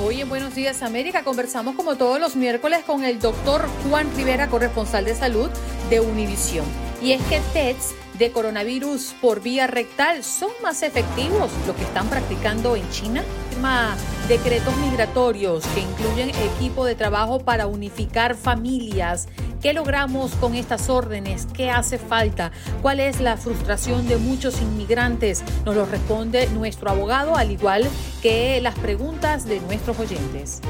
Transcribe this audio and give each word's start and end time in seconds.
Hoy 0.00 0.20
en 0.20 0.28
Buenos 0.28 0.54
Días 0.54 0.84
América 0.84 1.24
conversamos 1.24 1.74
como 1.74 1.96
todos 1.96 2.20
los 2.20 2.36
miércoles 2.36 2.84
con 2.86 3.02
el 3.02 3.18
doctor 3.18 3.66
Juan 3.82 4.08
Rivera, 4.16 4.46
corresponsal 4.46 5.04
de 5.04 5.16
salud 5.16 5.50
de 5.90 5.98
Univisión. 5.98 6.64
Y 7.02 7.12
es 7.12 7.22
que 7.22 7.40
tests 7.52 7.96
de 8.18 8.32
coronavirus 8.32 9.14
por 9.20 9.40
vía 9.40 9.66
rectal 9.66 10.24
son 10.24 10.50
más 10.62 10.82
efectivos 10.82 11.50
lo 11.66 11.74
que 11.76 11.82
están 11.82 12.08
practicando 12.08 12.76
en 12.76 12.88
China. 12.90 13.22
Decretos 14.28 14.76
migratorios 14.76 15.64
que 15.74 15.80
incluyen 15.80 16.30
equipo 16.30 16.84
de 16.84 16.94
trabajo 16.94 17.40
para 17.40 17.66
unificar 17.66 18.36
familias 18.36 19.26
¿Qué 19.62 19.72
logramos 19.72 20.32
con 20.36 20.54
estas 20.54 20.88
órdenes? 20.88 21.48
¿Qué 21.52 21.68
hace 21.68 21.98
falta? 21.98 22.52
¿Cuál 22.80 23.00
es 23.00 23.20
la 23.20 23.36
frustración 23.36 24.06
de 24.06 24.16
muchos 24.16 24.62
inmigrantes? 24.62 25.42
Nos 25.64 25.74
lo 25.74 25.84
responde 25.84 26.46
nuestro 26.50 26.90
abogado, 26.90 27.34
al 27.34 27.50
igual 27.50 27.84
que 28.22 28.60
las 28.60 28.78
preguntas 28.78 29.46
de 29.46 29.58
nuestros 29.60 29.98
oyentes. 29.98 30.60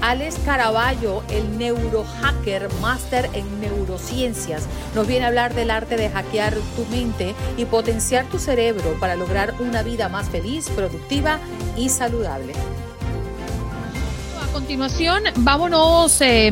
Alex 0.00 0.36
Caraballo, 0.44 1.22
el 1.30 1.58
neurohacker, 1.58 2.68
máster 2.80 3.28
en 3.32 3.60
neurociencias, 3.60 4.66
nos 4.94 5.06
viene 5.06 5.24
a 5.24 5.28
hablar 5.28 5.54
del 5.54 5.70
arte 5.70 5.96
de 5.96 6.10
hackear 6.10 6.54
tu 6.76 6.84
mente 6.86 7.34
y 7.56 7.64
potenciar 7.64 8.26
tu 8.26 8.38
cerebro 8.38 8.96
para 9.00 9.16
lograr 9.16 9.54
una 9.60 9.82
vida 9.82 10.08
más 10.08 10.28
feliz, 10.28 10.68
productiva 10.70 11.38
y 11.76 11.88
saludable. 11.88 12.52
Continuación, 14.52 15.22
vámonos 15.36 16.20
eh, 16.20 16.50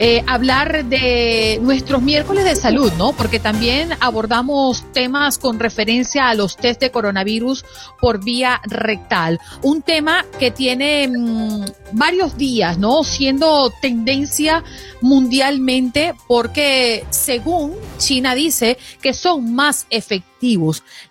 eh, 0.00 0.22
hablar 0.28 0.84
de 0.84 1.58
nuestros 1.60 2.00
miércoles 2.00 2.44
de 2.44 2.54
salud, 2.54 2.92
¿no? 2.96 3.12
Porque 3.14 3.40
también 3.40 3.90
abordamos 3.98 4.84
temas 4.92 5.38
con 5.38 5.58
referencia 5.58 6.28
a 6.28 6.34
los 6.34 6.56
test 6.56 6.80
de 6.80 6.92
coronavirus 6.92 7.64
por 8.00 8.22
vía 8.22 8.60
rectal. 8.64 9.40
Un 9.60 9.82
tema 9.82 10.24
que 10.38 10.52
tiene 10.52 11.08
mm, 11.08 11.64
varios 11.94 12.38
días, 12.38 12.78
¿no? 12.78 13.02
Siendo 13.02 13.72
tendencia 13.82 14.62
mundialmente 15.00 16.14
porque 16.28 17.04
según 17.10 17.74
China 17.98 18.36
dice 18.36 18.78
que 19.02 19.12
son 19.12 19.52
más 19.52 19.86
efectivos. 19.90 20.37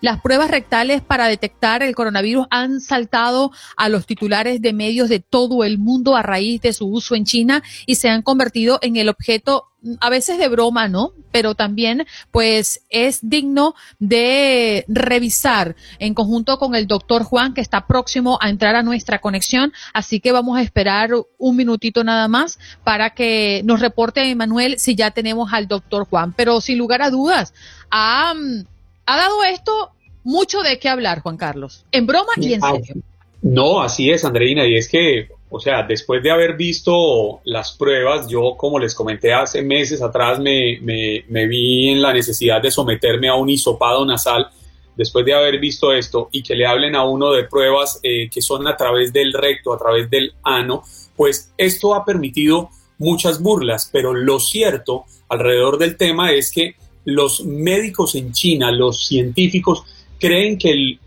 Las 0.00 0.20
pruebas 0.20 0.50
rectales 0.50 1.02
para 1.02 1.26
detectar 1.26 1.82
el 1.82 1.94
coronavirus 1.94 2.46
han 2.50 2.80
saltado 2.80 3.50
a 3.76 3.88
los 3.88 4.06
titulares 4.06 4.62
de 4.62 4.72
medios 4.72 5.08
de 5.08 5.20
todo 5.20 5.64
el 5.64 5.78
mundo 5.78 6.16
a 6.16 6.22
raíz 6.22 6.62
de 6.62 6.72
su 6.72 6.86
uso 6.86 7.14
en 7.14 7.24
China 7.24 7.62
y 7.86 7.96
se 7.96 8.08
han 8.08 8.22
convertido 8.22 8.78
en 8.82 8.96
el 8.96 9.08
objeto 9.08 9.66
a 10.00 10.10
veces 10.10 10.38
de 10.38 10.48
broma, 10.48 10.88
¿no? 10.88 11.12
Pero 11.30 11.54
también, 11.54 12.06
pues, 12.32 12.82
es 12.90 13.20
digno 13.22 13.74
de 13.98 14.84
revisar 14.88 15.76
en 15.98 16.14
conjunto 16.14 16.58
con 16.58 16.74
el 16.74 16.86
doctor 16.86 17.22
Juan, 17.22 17.54
que 17.54 17.60
está 17.60 17.86
próximo 17.86 18.38
a 18.40 18.48
entrar 18.48 18.74
a 18.74 18.82
nuestra 18.82 19.20
conexión. 19.20 19.72
Así 19.92 20.20
que 20.20 20.32
vamos 20.32 20.58
a 20.58 20.62
esperar 20.62 21.10
un 21.38 21.56
minutito 21.56 22.02
nada 22.02 22.26
más 22.28 22.58
para 22.82 23.10
que 23.10 23.62
nos 23.64 23.80
reporte 23.80 24.28
Emanuel 24.28 24.80
si 24.80 24.96
ya 24.96 25.12
tenemos 25.12 25.52
al 25.52 25.68
doctor 25.68 26.06
Juan. 26.08 26.32
Pero 26.32 26.60
sin 26.60 26.78
lugar 26.78 27.02
a 27.02 27.10
dudas, 27.10 27.54
ha, 27.90 28.34
ha 29.08 29.16
dado 29.16 29.42
esto 29.44 29.90
mucho 30.22 30.60
de 30.60 30.78
qué 30.78 30.88
hablar, 30.88 31.20
Juan 31.20 31.36
Carlos. 31.36 31.84
En 31.92 32.06
broma 32.06 32.32
y 32.36 32.52
en 32.52 32.60
serio. 32.60 33.02
No, 33.40 33.80
así 33.80 34.10
es, 34.10 34.24
Andreina, 34.24 34.66
y 34.66 34.76
es 34.76 34.88
que 34.88 35.28
o 35.50 35.60
sea, 35.60 35.82
después 35.82 36.22
de 36.22 36.30
haber 36.30 36.56
visto 36.56 37.40
las 37.44 37.72
pruebas, 37.72 38.28
yo, 38.28 38.54
como 38.56 38.78
les 38.78 38.94
comenté 38.94 39.32
hace 39.32 39.62
meses 39.62 40.02
atrás, 40.02 40.38
me, 40.38 40.78
vi 41.46 41.88
en 41.88 42.02
la 42.02 42.12
necesidad 42.12 42.60
de 42.60 42.70
someterme 42.70 43.28
a 43.28 43.34
un 43.34 43.48
hisopado 43.48 44.04
nasal 44.04 44.48
después 44.94 45.24
de 45.24 45.32
haber 45.32 45.58
visto 45.58 45.92
esto 45.92 46.28
y 46.32 46.42
que 46.42 46.54
le 46.54 46.66
hablen 46.66 46.96
a 46.96 47.04
uno 47.04 47.32
de 47.32 47.44
pruebas 47.44 48.00
eh, 48.02 48.28
que 48.28 48.42
son 48.42 48.66
a 48.66 48.76
través 48.76 49.12
del 49.12 49.32
recto, 49.32 49.72
a 49.72 49.78
través 49.78 50.10
del 50.10 50.34
ano, 50.42 50.82
pues 51.16 51.52
esto 51.56 51.94
ha 51.94 52.04
permitido 52.04 52.68
muchas 52.98 53.40
burlas, 53.40 53.88
pero 53.92 54.12
lo 54.12 54.40
cierto 54.40 55.04
alrededor 55.28 55.78
del 55.78 55.96
tema 55.96 56.32
es 56.32 56.50
que 56.50 56.74
los 57.08 57.46
médicos 57.46 58.14
en 58.16 58.32
China, 58.32 58.70
los 58.70 59.06
científicos, 59.06 59.84
creen 60.20 60.58
que 60.58 60.98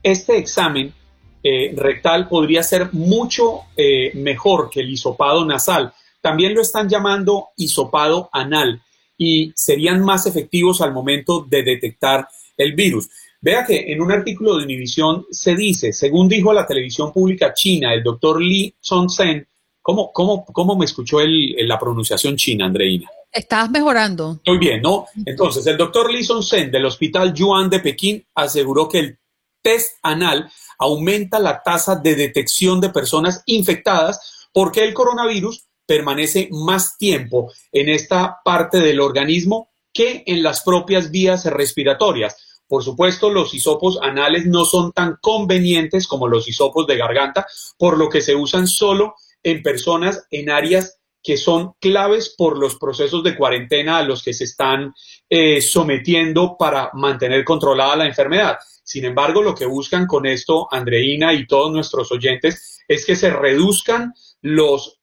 este 0.00 0.38
examen 0.38 0.94
eh, 1.42 1.74
rectal 1.76 2.28
podría 2.28 2.62
ser 2.62 2.90
mucho 2.92 3.62
eh, 3.76 4.12
mejor 4.14 4.70
que 4.70 4.80
el 4.80 4.90
hisopado 4.90 5.44
nasal. 5.44 5.92
También 6.20 6.54
lo 6.54 6.62
están 6.62 6.88
llamando 6.88 7.48
hisopado 7.56 8.30
anal 8.32 8.80
y 9.18 9.52
serían 9.56 10.04
más 10.04 10.26
efectivos 10.26 10.80
al 10.80 10.92
momento 10.92 11.44
de 11.50 11.64
detectar 11.64 12.28
el 12.56 12.74
virus. 12.74 13.08
Vea 13.40 13.66
que 13.66 13.92
en 13.92 14.00
un 14.00 14.12
artículo 14.12 14.56
de 14.56 14.64
Univisión 14.64 15.26
se 15.32 15.56
dice, 15.56 15.92
según 15.92 16.28
dijo 16.28 16.52
la 16.52 16.68
televisión 16.68 17.12
pública 17.12 17.52
china, 17.52 17.92
el 17.92 18.04
doctor 18.04 18.40
Li 18.40 18.72
Sonsen, 18.78 19.44
¿cómo, 19.80 20.12
cómo, 20.12 20.44
cómo 20.44 20.76
me 20.76 20.84
escuchó 20.84 21.20
el, 21.20 21.56
la 21.66 21.80
pronunciación 21.80 22.36
china, 22.36 22.66
Andreina? 22.66 23.08
Estás 23.32 23.70
mejorando. 23.70 24.34
Estoy 24.36 24.58
bien, 24.58 24.82
¿no? 24.82 25.06
Entonces, 25.24 25.66
el 25.66 25.78
doctor 25.78 26.12
Li 26.12 26.22
Sonsen 26.22 26.70
del 26.70 26.84
Hospital 26.84 27.32
Yuan 27.32 27.70
de 27.70 27.80
Pekín 27.80 28.26
aseguró 28.34 28.88
que 28.88 28.98
el 28.98 29.18
test 29.62 29.96
anal 30.02 30.50
aumenta 30.78 31.38
la 31.38 31.62
tasa 31.62 31.96
de 31.96 32.14
detección 32.14 32.80
de 32.80 32.90
personas 32.90 33.42
infectadas 33.46 34.48
porque 34.52 34.84
el 34.84 34.92
coronavirus 34.92 35.64
permanece 35.86 36.48
más 36.50 36.98
tiempo 36.98 37.50
en 37.70 37.88
esta 37.88 38.40
parte 38.44 38.78
del 38.78 39.00
organismo 39.00 39.70
que 39.94 40.24
en 40.26 40.42
las 40.42 40.62
propias 40.62 41.10
vías 41.10 41.46
respiratorias. 41.46 42.36
Por 42.66 42.82
supuesto, 42.82 43.30
los 43.30 43.54
hisopos 43.54 43.98
anales 44.02 44.46
no 44.46 44.64
son 44.64 44.92
tan 44.92 45.16
convenientes 45.20 46.06
como 46.06 46.28
los 46.28 46.48
hisopos 46.48 46.86
de 46.86 46.96
garganta, 46.96 47.46
por 47.78 47.98
lo 47.98 48.08
que 48.08 48.20
se 48.20 48.34
usan 48.34 48.66
solo 48.66 49.14
en 49.42 49.62
personas 49.62 50.26
en 50.30 50.50
áreas 50.50 50.98
que 51.22 51.36
son 51.36 51.74
claves 51.80 52.34
por 52.36 52.58
los 52.58 52.76
procesos 52.76 53.22
de 53.22 53.36
cuarentena 53.36 53.98
a 53.98 54.02
los 54.02 54.22
que 54.22 54.34
se 54.34 54.44
están 54.44 54.92
eh, 55.30 55.60
sometiendo 55.60 56.56
para 56.58 56.90
mantener 56.94 57.44
controlada 57.44 57.96
la 57.96 58.06
enfermedad. 58.06 58.58
Sin 58.82 59.04
embargo, 59.04 59.42
lo 59.42 59.54
que 59.54 59.66
buscan 59.66 60.06
con 60.06 60.26
esto, 60.26 60.66
Andreina 60.70 61.32
y 61.32 61.46
todos 61.46 61.72
nuestros 61.72 62.10
oyentes, 62.10 62.80
es 62.88 63.06
que 63.06 63.14
se 63.14 63.30
reduzcan 63.30 64.12
los 64.40 65.00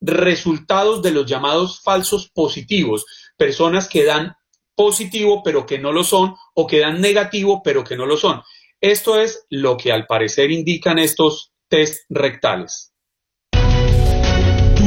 resultados 0.00 1.02
de 1.02 1.10
los 1.10 1.26
llamados 1.26 1.80
falsos 1.82 2.30
positivos, 2.30 3.04
personas 3.36 3.88
que 3.88 4.04
dan 4.04 4.36
positivo 4.76 5.42
pero 5.42 5.66
que 5.66 5.78
no 5.78 5.92
lo 5.92 6.04
son 6.04 6.36
o 6.54 6.66
que 6.66 6.78
dan 6.78 7.00
negativo 7.00 7.62
pero 7.64 7.82
que 7.82 7.96
no 7.96 8.06
lo 8.06 8.16
son. 8.16 8.42
Esto 8.80 9.20
es 9.20 9.44
lo 9.50 9.76
que 9.76 9.90
al 9.90 10.06
parecer 10.06 10.52
indican 10.52 11.00
estos 11.00 11.52
test 11.68 12.04
rectales. 12.08 12.92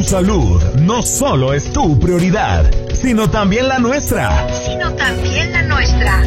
Tu 0.02 0.08
salud 0.08 0.60
no 0.80 1.04
solo 1.04 1.54
es 1.54 1.72
tu 1.72 2.00
prioridad, 2.00 2.66
sino 2.92 3.30
también 3.30 3.68
la 3.68 3.78
nuestra. 3.78 4.48
Sino 4.52 4.92
también 4.96 5.52
la 5.52 5.62
nuestra. 5.62 6.24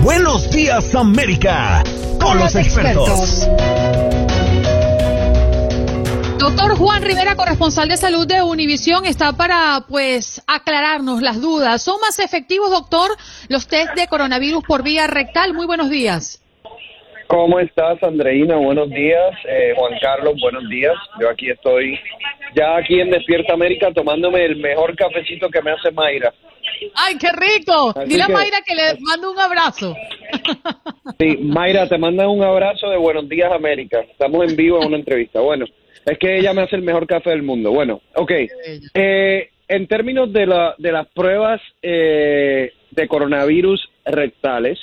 Buenos 0.00 0.50
días 0.50 0.94
América, 0.94 1.84
con 2.18 2.38
los 2.38 2.54
expertos. 2.54 3.46
Doctor 6.38 6.78
Juan 6.78 7.02
Rivera, 7.02 7.36
corresponsal 7.36 7.90
de 7.90 7.98
salud 7.98 8.26
de 8.26 8.42
Univisión, 8.42 9.04
está 9.04 9.34
para 9.34 9.84
pues 9.86 10.40
aclararnos 10.46 11.20
las 11.20 11.42
dudas. 11.42 11.82
¿Son 11.82 12.00
más 12.00 12.18
efectivos, 12.20 12.70
doctor, 12.70 13.10
los 13.48 13.66
test 13.66 13.94
de 13.96 14.08
coronavirus 14.08 14.64
por 14.64 14.82
vía 14.82 15.06
rectal? 15.08 15.52
Muy 15.52 15.66
buenos 15.66 15.90
días. 15.90 16.41
¿Cómo 17.32 17.58
estás, 17.60 18.02
Andreina? 18.02 18.56
Buenos 18.56 18.90
días. 18.90 19.34
Eh, 19.48 19.72
Juan 19.74 19.94
Carlos, 20.02 20.34
buenos 20.38 20.68
días. 20.68 20.92
Yo 21.18 21.30
aquí 21.30 21.48
estoy, 21.48 21.98
ya 22.54 22.76
aquí 22.76 23.00
en 23.00 23.08
Despierta 23.08 23.54
América, 23.54 23.90
tomándome 23.90 24.44
el 24.44 24.56
mejor 24.56 24.94
cafecito 24.94 25.48
que 25.48 25.62
me 25.62 25.70
hace 25.70 25.90
Mayra. 25.92 26.34
¡Ay, 26.94 27.16
qué 27.16 27.28
rico! 27.32 27.94
Dile 28.04 28.24
a 28.24 28.28
Mayra 28.28 28.58
que 28.66 28.74
le 28.74 28.82
mando 29.00 29.32
un 29.32 29.40
abrazo. 29.40 29.96
Sí, 31.18 31.38
Mayra, 31.40 31.88
te 31.88 31.98
manda 31.98 32.28
un 32.28 32.42
abrazo 32.42 32.90
de 32.90 32.96
Buenos 32.96 33.28
Días 33.28 33.50
América. 33.50 34.00
Estamos 34.00 34.50
en 34.50 34.56
vivo 34.56 34.80
en 34.80 34.88
una 34.88 34.96
entrevista. 34.98 35.40
Bueno, 35.40 35.66
es 36.04 36.18
que 36.18 36.38
ella 36.38 36.52
me 36.52 36.62
hace 36.62 36.76
el 36.76 36.82
mejor 36.82 37.06
café 37.06 37.30
del 37.30 37.42
mundo. 37.42 37.70
Bueno, 37.70 38.02
ok. 38.14 38.32
Eh, 38.94 39.50
en 39.68 39.86
términos 39.86 40.32
de, 40.32 40.46
la, 40.46 40.74
de 40.78 40.92
las 40.92 41.06
pruebas 41.08 41.60
eh, 41.80 42.72
de 42.90 43.08
coronavirus 43.08 43.88
rectales, 44.04 44.78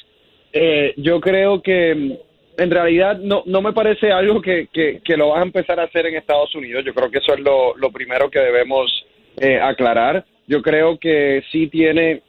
eh, 0.54 0.94
yo 0.98 1.20
creo 1.20 1.62
que 1.62 2.20
en 2.60 2.72
realidad 2.72 3.18
no, 3.18 3.44
no 3.46 3.62
me 3.62 3.74
parece 3.74 4.12
algo 4.12 4.42
que, 4.42 4.68
que, 4.72 5.18
lo 5.18 5.30
vas 5.30 5.40
a 5.40 5.46
empezar 5.46 5.80
a 5.80 5.84
hacer 5.84 6.06
en 6.06 6.16
Estados 6.16 6.54
Unidos. 6.56 6.84
Yo 6.86 6.94
creo 6.94 7.10
que 7.10 7.20
eso 7.20 7.34
es 7.34 7.40
lo, 7.40 7.76
lo 7.78 7.92
primero 7.92 8.30
que 8.30 8.40
debemos 8.40 8.92
eh, 9.38 9.60
aclarar. 9.60 10.26
Yo 10.48 10.62
creo 10.62 10.98
que 11.00 11.44
sí 11.52 11.68
tiene 11.68 12.22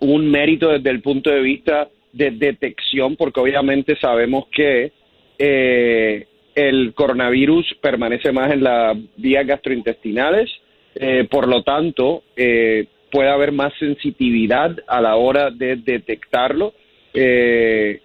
un 0.00 0.30
mérito 0.30 0.70
desde 0.70 0.90
el 0.90 1.02
punto 1.02 1.30
de 1.30 1.40
vista 1.40 1.88
de 2.12 2.30
detección, 2.32 3.16
porque 3.16 3.40
obviamente 3.40 3.96
sabemos 3.96 4.46
que 4.52 4.92
eh, 5.38 6.26
el 6.54 6.92
coronavirus 6.94 7.74
permanece 7.80 8.32
más 8.32 8.52
en 8.52 8.64
las 8.64 8.96
vías 9.16 9.46
gastrointestinales, 9.46 10.50
eh, 10.94 11.26
por 11.30 11.46
lo 11.46 11.62
tanto, 11.62 12.24
eh, 12.36 12.86
puede 13.10 13.30
haber 13.30 13.52
más 13.52 13.72
sensitividad 13.78 14.76
a 14.86 15.00
la 15.00 15.16
hora 15.16 15.50
de 15.50 15.76
detectarlo. 15.76 16.74
Eh, 17.14 18.00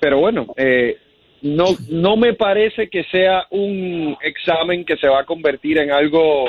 pero 0.00 0.18
bueno, 0.18 0.46
no, 1.44 1.66
no 1.88 2.16
me 2.16 2.34
parece 2.34 2.88
que 2.88 3.04
sea 3.04 3.46
un 3.50 4.16
examen 4.22 4.84
que 4.84 4.96
se 4.96 5.06
va 5.06 5.20
a 5.20 5.26
convertir 5.26 5.78
en 5.78 5.92
algo 5.92 6.46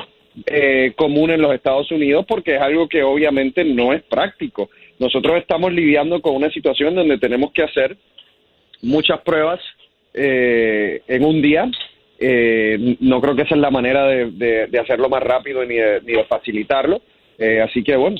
común 0.97 1.31
en 1.31 1.41
los 1.41 1.53
Estados 1.53 1.89
Unidos 1.91 2.25
porque 2.27 2.55
es 2.55 2.61
algo 2.61 2.89
que 2.89 3.03
obviamente 3.03 3.63
no 3.63 3.93
es 3.93 4.03
práctico. 4.03 4.69
Nosotros 4.99 5.37
estamos 5.37 5.71
lidiando 5.71 6.21
con 6.21 6.35
una 6.35 6.49
situación 6.49 6.95
donde 6.95 7.17
tenemos 7.17 7.51
que 7.51 7.63
hacer 7.63 7.97
muchas 8.81 9.21
pruebas 9.21 9.59
eh, 10.13 11.01
en 11.07 11.25
un 11.25 11.41
día. 11.41 11.69
Eh, 12.17 12.95
no 13.01 13.19
creo 13.19 13.35
que 13.35 13.41
esa 13.41 13.55
es 13.55 13.61
la 13.61 13.71
manera 13.71 14.07
de, 14.07 14.79
hacerlo 14.79 15.09
más 15.09 15.21
rápido 15.21 15.65
ni 15.65 15.75
de, 15.75 16.01
ni 16.01 16.13
de 16.13 16.23
facilitarlo. 16.25 17.01
Eh, 17.37 17.59
así 17.61 17.83
que 17.83 17.95
bueno, 17.97 18.17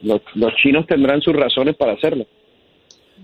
los, 0.00 0.54
chinos 0.56 0.86
tendrán 0.86 1.20
sus 1.20 1.34
razones 1.34 1.74
para 1.74 1.92
hacerlo. 1.92 2.26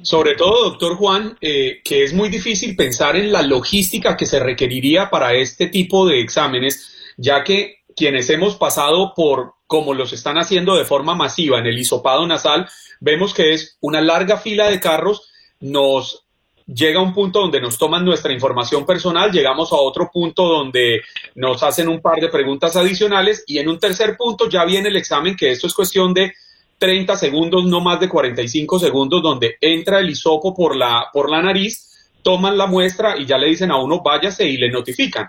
Sobre 0.02 0.34
todo, 0.34 0.70
doctor 0.70 0.96
Juan, 0.96 1.36
que 1.40 1.82
es 2.04 2.12
muy 2.12 2.28
difícil 2.28 2.76
pensar 2.76 3.16
en 3.16 3.32
la 3.32 3.42
logística 3.42 4.16
que 4.16 4.26
se 4.26 4.38
requeriría 4.38 5.10
para 5.10 5.34
este 5.34 5.66
tipo 5.66 6.06
de 6.06 6.20
exámenes, 6.20 7.14
ya 7.16 7.42
que 7.42 7.80
quienes 7.96 8.28
hemos 8.30 8.56
pasado 8.56 9.14
por 9.14 9.54
como 9.66 9.94
los 9.94 10.12
están 10.12 10.38
haciendo 10.38 10.76
de 10.76 10.84
forma 10.84 11.14
masiva 11.14 11.58
en 11.58 11.66
el 11.66 11.78
hisopado 11.78 12.26
nasal, 12.26 12.68
vemos 13.00 13.34
que 13.34 13.52
es 13.52 13.76
una 13.80 14.00
larga 14.00 14.36
fila 14.36 14.68
de 14.70 14.78
carros, 14.78 15.28
nos 15.60 16.24
llega 16.66 17.00
un 17.00 17.14
punto 17.14 17.40
donde 17.40 17.60
nos 17.60 17.78
toman 17.78 18.04
nuestra 18.04 18.32
información 18.32 18.84
personal, 18.84 19.30
llegamos 19.30 19.72
a 19.72 19.76
otro 19.76 20.10
punto 20.12 20.44
donde 20.44 21.02
nos 21.34 21.62
hacen 21.62 21.88
un 21.88 22.00
par 22.00 22.20
de 22.20 22.28
preguntas 22.28 22.76
adicionales 22.76 23.44
y 23.46 23.58
en 23.58 23.68
un 23.68 23.78
tercer 23.78 24.16
punto 24.16 24.48
ya 24.48 24.64
viene 24.64 24.88
el 24.88 24.96
examen, 24.96 25.36
que 25.36 25.50
esto 25.50 25.66
es 25.66 25.74
cuestión 25.74 26.12
de 26.12 26.32
30 26.78 27.16
segundos, 27.16 27.64
no 27.64 27.80
más 27.80 28.00
de 28.00 28.08
45 28.08 28.78
segundos, 28.78 29.22
donde 29.22 29.56
entra 29.60 30.00
el 30.00 30.10
hisopo 30.10 30.54
por 30.54 30.76
la, 30.76 31.06
por 31.12 31.30
la 31.30 31.42
nariz, 31.42 32.10
toman 32.22 32.58
la 32.58 32.66
muestra 32.66 33.16
y 33.16 33.24
ya 33.24 33.38
le 33.38 33.48
dicen 33.48 33.70
a 33.70 33.76
uno 33.76 34.02
váyase 34.02 34.46
y 34.46 34.56
le 34.56 34.70
notifican. 34.70 35.28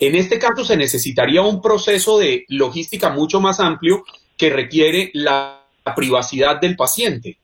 En 0.00 0.14
este 0.14 0.38
caso 0.38 0.64
se 0.64 0.76
necesitaría 0.76 1.42
un 1.42 1.62
proceso 1.62 2.18
de 2.18 2.44
logística 2.48 3.10
mucho 3.10 3.40
más 3.40 3.60
amplio 3.60 4.04
que 4.36 4.50
requiere 4.50 5.10
la 5.14 5.62
privacidad 5.96 6.60
del 6.60 6.76
paciente. 6.76 7.38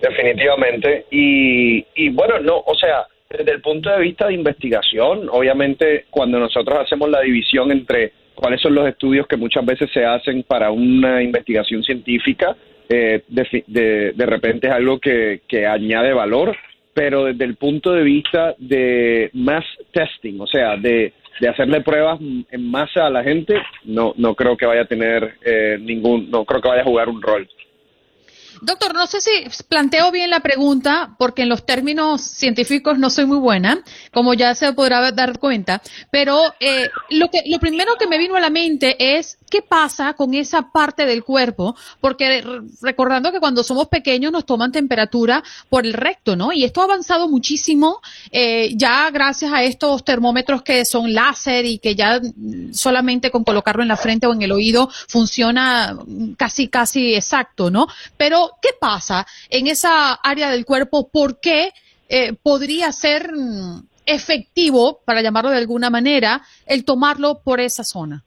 Definitivamente. 0.00 1.06
Y, 1.10 1.86
y 1.94 2.08
bueno, 2.10 2.40
no, 2.40 2.58
o 2.58 2.74
sea, 2.74 3.06
desde 3.30 3.52
el 3.52 3.62
punto 3.62 3.90
de 3.90 4.00
vista 4.00 4.26
de 4.26 4.34
investigación, 4.34 5.28
obviamente 5.30 6.06
cuando 6.10 6.38
nosotros 6.38 6.80
hacemos 6.80 7.08
la 7.08 7.20
división 7.20 7.70
entre 7.70 8.12
cuáles 8.42 8.60
son 8.60 8.74
los 8.74 8.88
estudios 8.88 9.28
que 9.28 9.36
muchas 9.36 9.64
veces 9.64 9.88
se 9.94 10.04
hacen 10.04 10.42
para 10.42 10.72
una 10.72 11.22
investigación 11.22 11.84
científica, 11.84 12.56
eh, 12.88 13.22
de, 13.28 14.12
de, 14.16 14.26
repente 14.26 14.66
es 14.66 14.72
algo 14.72 14.98
que, 14.98 15.42
que 15.46 15.64
añade 15.64 16.12
valor, 16.12 16.56
pero 16.92 17.26
desde 17.26 17.44
el 17.44 17.54
punto 17.54 17.92
de 17.92 18.02
vista 18.02 18.56
de 18.58 19.30
mass 19.32 19.64
testing, 19.92 20.40
o 20.40 20.46
sea, 20.48 20.76
de, 20.76 21.12
de 21.40 21.48
hacerle 21.48 21.82
pruebas 21.82 22.20
en 22.20 22.68
masa 22.68 23.06
a 23.06 23.10
la 23.10 23.22
gente, 23.22 23.54
no, 23.84 24.12
no 24.16 24.34
creo 24.34 24.56
que 24.56 24.66
vaya 24.66 24.82
a 24.82 24.86
tener 24.86 25.34
eh, 25.44 25.78
ningún, 25.80 26.28
no 26.28 26.44
creo 26.44 26.60
que 26.60 26.68
vaya 26.68 26.82
a 26.82 26.86
jugar 26.86 27.08
un 27.08 27.22
rol. 27.22 27.48
Doctor, 28.64 28.94
no 28.94 29.08
sé 29.08 29.20
si 29.20 29.30
planteo 29.68 30.12
bien 30.12 30.30
la 30.30 30.38
pregunta, 30.38 31.16
porque 31.18 31.42
en 31.42 31.48
los 31.48 31.66
términos 31.66 32.20
científicos 32.20 32.96
no 32.96 33.10
soy 33.10 33.26
muy 33.26 33.38
buena, 33.38 33.82
como 34.12 34.34
ya 34.34 34.54
se 34.54 34.72
podrá 34.72 35.10
dar 35.10 35.40
cuenta, 35.40 35.82
pero 36.12 36.38
eh, 36.60 36.88
lo, 37.10 37.28
que, 37.28 37.42
lo 37.46 37.58
primero 37.58 37.96
que 37.98 38.06
me 38.06 38.18
vino 38.18 38.36
a 38.36 38.40
la 38.40 38.50
mente 38.50 39.18
es 39.18 39.36
qué 39.52 39.60
pasa 39.60 40.14
con 40.14 40.32
esa 40.32 40.72
parte 40.72 41.04
del 41.04 41.22
cuerpo, 41.24 41.76
porque 42.00 42.42
recordando 42.80 43.30
que 43.30 43.38
cuando 43.38 43.62
somos 43.62 43.86
pequeños 43.88 44.32
nos 44.32 44.46
toman 44.46 44.72
temperatura 44.72 45.44
por 45.68 45.84
el 45.84 45.92
recto, 45.92 46.36
¿no? 46.36 46.54
Y 46.54 46.64
esto 46.64 46.80
ha 46.80 46.84
avanzado 46.84 47.28
muchísimo, 47.28 48.00
eh, 48.30 48.70
ya 48.74 49.10
gracias 49.10 49.52
a 49.52 49.62
estos 49.62 50.06
termómetros 50.06 50.62
que 50.62 50.86
son 50.86 51.12
láser 51.12 51.66
y 51.66 51.78
que 51.78 51.94
ya 51.94 52.18
solamente 52.72 53.30
con 53.30 53.44
colocarlo 53.44 53.82
en 53.82 53.88
la 53.88 53.98
frente 53.98 54.26
o 54.26 54.32
en 54.32 54.40
el 54.40 54.52
oído 54.52 54.88
funciona 55.06 55.98
casi, 56.38 56.68
casi 56.68 57.14
exacto, 57.14 57.70
¿no? 57.70 57.88
Pero 58.16 58.52
¿qué 58.62 58.70
pasa 58.80 59.26
en 59.50 59.66
esa 59.66 60.14
área 60.14 60.50
del 60.50 60.64
cuerpo? 60.64 61.08
¿Por 61.08 61.40
qué 61.40 61.74
eh, 62.08 62.32
podría 62.42 62.90
ser 62.90 63.30
mm, 63.34 63.82
efectivo, 64.06 65.02
para 65.04 65.20
llamarlo 65.20 65.50
de 65.50 65.58
alguna 65.58 65.90
manera, 65.90 66.40
el 66.64 66.86
tomarlo 66.86 67.42
por 67.44 67.60
esa 67.60 67.84
zona? 67.84 68.24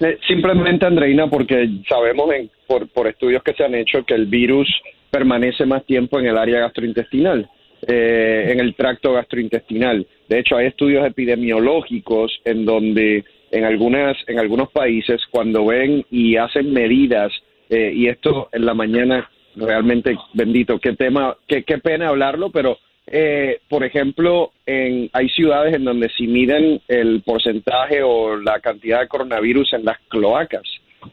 Eh, 0.00 0.18
simplemente, 0.26 0.86
Andreina, 0.86 1.28
porque 1.28 1.68
sabemos 1.88 2.30
por, 2.66 3.06
estudios 3.06 3.42
que 3.42 3.54
se 3.54 3.64
han 3.64 3.74
hecho 3.74 4.04
que 4.04 4.14
el 4.14 4.26
virus 4.26 4.68
permanece 5.10 5.66
más 5.66 5.84
tiempo 5.84 6.20
en 6.20 6.26
el 6.26 6.38
área 6.38 6.60
gastrointestinal, 6.60 7.48
eh, 7.86 8.50
en 8.52 8.60
el 8.60 8.74
tracto 8.74 9.12
gastrointestinal. 9.12 10.06
De 10.28 10.38
hecho, 10.38 10.56
hay 10.56 10.66
estudios 10.66 11.06
epidemiológicos 11.06 12.40
en 12.44 12.64
donde 12.64 13.24
en 13.50 13.64
algunas 13.64 14.16
en 14.26 14.38
algunos 14.38 14.70
países 14.70 15.22
cuando 15.30 15.64
ven 15.66 16.04
y 16.10 16.36
hacen 16.36 16.70
medidas 16.70 17.32
eh, 17.70 17.92
y 17.94 18.06
esto 18.08 18.50
en 18.52 18.66
la 18.66 18.74
mañana, 18.74 19.28
realmente 19.56 20.16
bendito, 20.34 20.78
qué 20.78 20.92
tema, 20.92 21.36
qué, 21.46 21.64
qué 21.64 21.78
pena 21.78 22.08
hablarlo, 22.08 22.50
pero 22.50 22.78
eh, 23.10 23.60
por 23.68 23.84
ejemplo, 23.84 24.52
en, 24.66 25.10
hay 25.12 25.28
ciudades 25.28 25.74
en 25.74 25.84
donde 25.84 26.08
si 26.16 26.26
miden 26.26 26.80
el 26.88 27.22
porcentaje 27.22 28.02
o 28.02 28.36
la 28.36 28.60
cantidad 28.60 29.00
de 29.00 29.08
coronavirus 29.08 29.74
en 29.74 29.84
las 29.84 29.98
cloacas, 30.08 30.64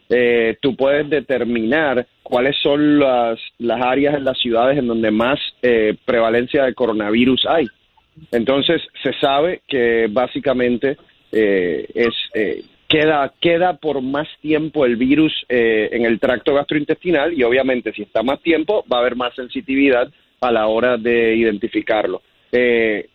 eh, 0.09 0.57
tú 0.61 0.75
puedes 0.75 1.09
determinar 1.09 2.05
cuáles 2.23 2.57
son 2.61 2.99
las, 2.99 3.39
las 3.59 3.81
áreas 3.81 4.15
en 4.15 4.25
las 4.25 4.37
ciudades 4.39 4.77
en 4.77 4.87
donde 4.87 5.11
más 5.11 5.39
prevalencia 6.05 6.65
de 6.65 6.73
coronavirus 6.73 7.45
hay. 7.47 7.65
Entonces, 8.31 8.81
se 9.03 9.13
sabe 9.19 9.61
que 9.67 10.07
básicamente 10.09 10.97
es 11.31 12.13
queda, 12.87 13.33
queda 13.39 13.77
por 13.77 14.01
más 14.01 14.27
tiempo 14.41 14.85
el 14.85 14.95
virus 14.95 15.33
eh, 15.49 15.89
en 15.91 16.05
el 16.05 16.19
tracto 16.19 16.53
gastrointestinal 16.53 17.33
y 17.33 17.43
obviamente 17.43 17.91
si 17.93 18.03
está 18.03 18.23
más 18.23 18.41
tiempo 18.41 18.85
va 18.91 18.97
a 18.97 18.99
haber 19.01 19.15
más 19.15 19.33
sensitividad 19.35 20.09
a 20.41 20.51
la 20.51 20.67
hora 20.67 20.97
de 20.97 21.35
identificarlo. 21.35 22.21
Eh, 22.51 23.09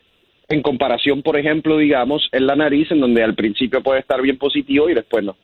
en 0.49 0.63
comparación, 0.63 1.23
por 1.23 1.39
ejemplo, 1.39 1.79
digamos, 1.79 2.29
en 2.33 2.47
la 2.47 2.57
nariz, 2.57 2.91
en 2.91 3.01
donde 3.01 3.23
al 3.23 3.35
principio 3.35 3.83
puede 3.83 4.01
estar 4.01 4.21
bien 4.21 4.37
positivo 4.37 4.89
y 4.89 4.95
después 4.95 5.25
no. 5.25 5.37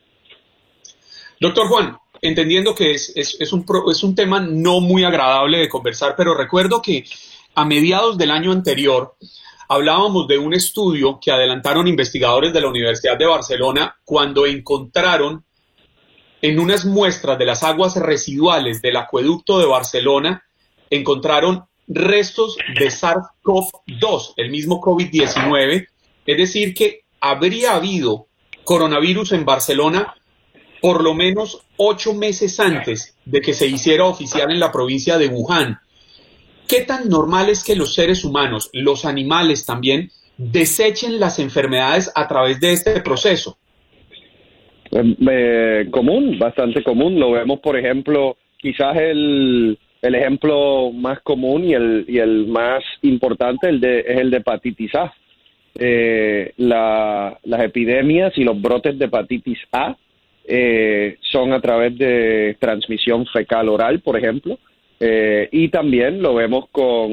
Doctor 1.41 1.69
Juan, 1.69 1.97
entendiendo 2.21 2.75
que 2.75 2.93
es, 2.93 3.13
es, 3.15 3.37
es, 3.41 3.53
un, 3.53 3.65
es 3.91 4.03
un 4.03 4.15
tema 4.15 4.41
no 4.41 4.81
muy 4.81 5.05
agradable 5.05 5.59
de 5.59 5.69
conversar, 5.69 6.15
pero 6.17 6.35
recuerdo 6.35 6.83
que 6.83 7.05
a 7.55 7.65
mediados 7.65 8.19
del 8.19 8.31
año 8.31 8.53
anterior, 8.53 9.15
hablábamos 9.69 10.29
de 10.29 10.39
un 10.39 10.55
estudio 10.55 11.19
que 11.21 11.31
adelantaron 11.31 11.89
investigadores 11.89 12.53
de 12.53 12.61
la 12.61 12.69
Universidad 12.69 13.19
de 13.19 13.27
Barcelona 13.27 13.97
cuando 14.05 14.47
encontraron 14.47 15.45
en 16.43 16.61
unas 16.61 16.85
muestras 16.85 17.39
de 17.39 17.47
las 17.47 17.63
aguas 17.63 17.97
residuales 17.97 18.83
del 18.83 18.97
acueducto 18.97 19.59
de 19.59 19.67
Barcelona, 19.67 20.45
encontraron 20.91 21.65
restos 21.89 22.57
de 22.79 22.87
SARS-CoV-2, 22.87 24.35
el 24.37 24.51
mismo 24.51 24.81
COVID-19, 24.81 25.87
es 26.27 26.37
decir, 26.37 26.75
que 26.75 27.03
habría 27.21 27.75
habido 27.75 28.27
coronavirus 28.65 29.33
en 29.33 29.45
Barcelona 29.45 30.15
por 30.81 31.03
lo 31.03 31.15
menos 31.15 31.63
ocho 31.77 32.15
meses 32.15 32.61
antes 32.61 33.17
de 33.25 33.41
que 33.41 33.55
se 33.55 33.67
hiciera 33.67 34.05
oficial 34.05 34.51
en 34.51 34.61
la 34.61 34.73
provincia 34.73 35.19
de 35.19 35.29
Wuhan. 35.29 35.79
¿Qué 36.69 36.83
tan 36.83 37.09
normal 37.09 37.49
es 37.49 37.65
que 37.65 37.77
los 37.77 37.95
seres 37.95 38.25
humanos, 38.25 38.71
los 38.73 39.05
animales 39.05 39.65
también, 39.65 40.11
desechen 40.37 41.19
las 41.19 41.39
enfermedades 41.39 42.11
a 42.15 42.27
través 42.29 42.61
de 42.61 42.73
este 42.73 43.01
proceso? 43.01 43.57
Em, 44.91 45.17
eh, 45.29 45.87
común, 45.91 46.39
bastante 46.39 46.83
común. 46.83 47.19
Lo 47.19 47.33
vemos, 47.33 47.61
por 47.61 47.77
ejemplo, 47.79 48.37
quizás 48.59 48.97
el, 48.97 49.79
el 50.03 50.15
ejemplo 50.15 50.91
más 50.93 51.21
común 51.21 51.65
y 51.65 51.75
el, 51.75 52.05
y 52.09 52.19
el 52.19 52.47
más 52.47 52.83
importante 53.03 53.69
el 53.69 53.81
de, 53.81 54.01
es 54.01 54.19
el 54.19 54.31
de 54.31 54.37
hepatitis 54.39 54.95
A. 54.95 55.13
Eh, 55.79 56.53
la, 56.57 57.39
las 57.45 57.63
epidemias 57.63 58.33
y 58.37 58.45
los 58.45 58.61
brotes 58.61 58.99
de 58.99 59.05
hepatitis 59.05 59.59
A 59.73 59.97
eh, 60.45 61.17
son 61.21 61.53
a 61.53 61.61
través 61.61 61.99
de 61.99 62.57
transmisión 62.59 63.27
fecal 63.27 63.69
oral, 63.69 64.01
por 64.01 64.17
ejemplo, 64.17 64.59
Eh, 64.99 65.49
y 65.53 65.69
también 65.69 66.23
lo 66.23 66.35
vemos 66.35 66.71
con 66.73 67.11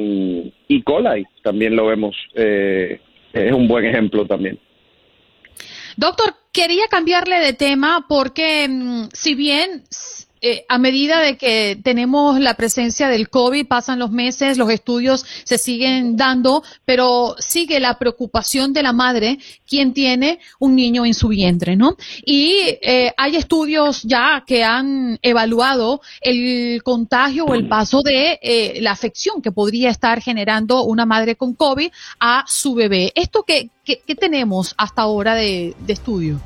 E. 0.70 0.84
coli, 0.86 1.26
también 1.44 1.76
lo 1.76 1.88
vemos, 1.88 2.16
eh, 2.34 2.98
es 3.34 3.52
un 3.52 3.68
buen 3.68 3.84
ejemplo 3.84 4.26
también. 4.26 4.58
Doctor, 5.98 6.34
quería 6.54 6.88
cambiarle 6.90 7.40
de 7.40 7.54
tema 7.54 8.06
porque 8.08 8.68
mm, 8.70 9.10
si 9.12 9.36
bien 9.36 9.84
eh, 10.46 10.66
a 10.68 10.78
medida 10.78 11.22
de 11.22 11.38
que 11.38 11.80
tenemos 11.82 12.38
la 12.38 12.56
presencia 12.56 13.08
del 13.08 13.30
COVID, 13.30 13.66
pasan 13.66 13.98
los 13.98 14.12
meses, 14.12 14.58
los 14.58 14.70
estudios 14.70 15.26
se 15.46 15.58
siguen 15.58 16.18
dando, 16.18 16.64
pero 16.84 17.36
sigue 17.40 17.80
la 17.80 17.98
preocupación 17.98 18.74
de 18.74 18.84
la 18.84 18.92
madre, 18.92 19.40
quien 19.66 19.94
tiene 19.94 20.40
un 20.60 20.76
niño 20.76 21.06
en 21.06 21.14
su 21.14 21.30
vientre, 21.30 21.78
¿no? 21.78 21.96
Y 22.26 22.78
eh, 22.82 23.14
hay 23.16 23.38
estudios 23.38 24.04
ya 24.04 24.44
que 24.46 24.66
han 24.66 25.18
evaluado 25.22 26.02
el 26.20 26.84
contagio 26.84 27.46
o 27.46 27.54
el 27.54 27.70
paso 27.70 28.02
de 28.02 28.38
eh, 28.42 28.80
la 28.82 28.92
afección 28.92 29.42
que 29.42 29.54
podría 29.54 29.90
estar 29.92 30.22
generando 30.22 30.84
una 30.84 31.06
madre 31.06 31.38
con 31.38 31.54
COVID 31.54 31.90
a 32.20 32.44
su 32.50 32.76
bebé. 32.76 33.14
¿Esto 33.16 33.44
qué, 33.48 33.70
qué, 33.86 34.16
tenemos 34.16 34.76
hasta 34.78 35.04
ahora 35.04 35.36
de 35.36 35.74
estudio? 35.88 36.42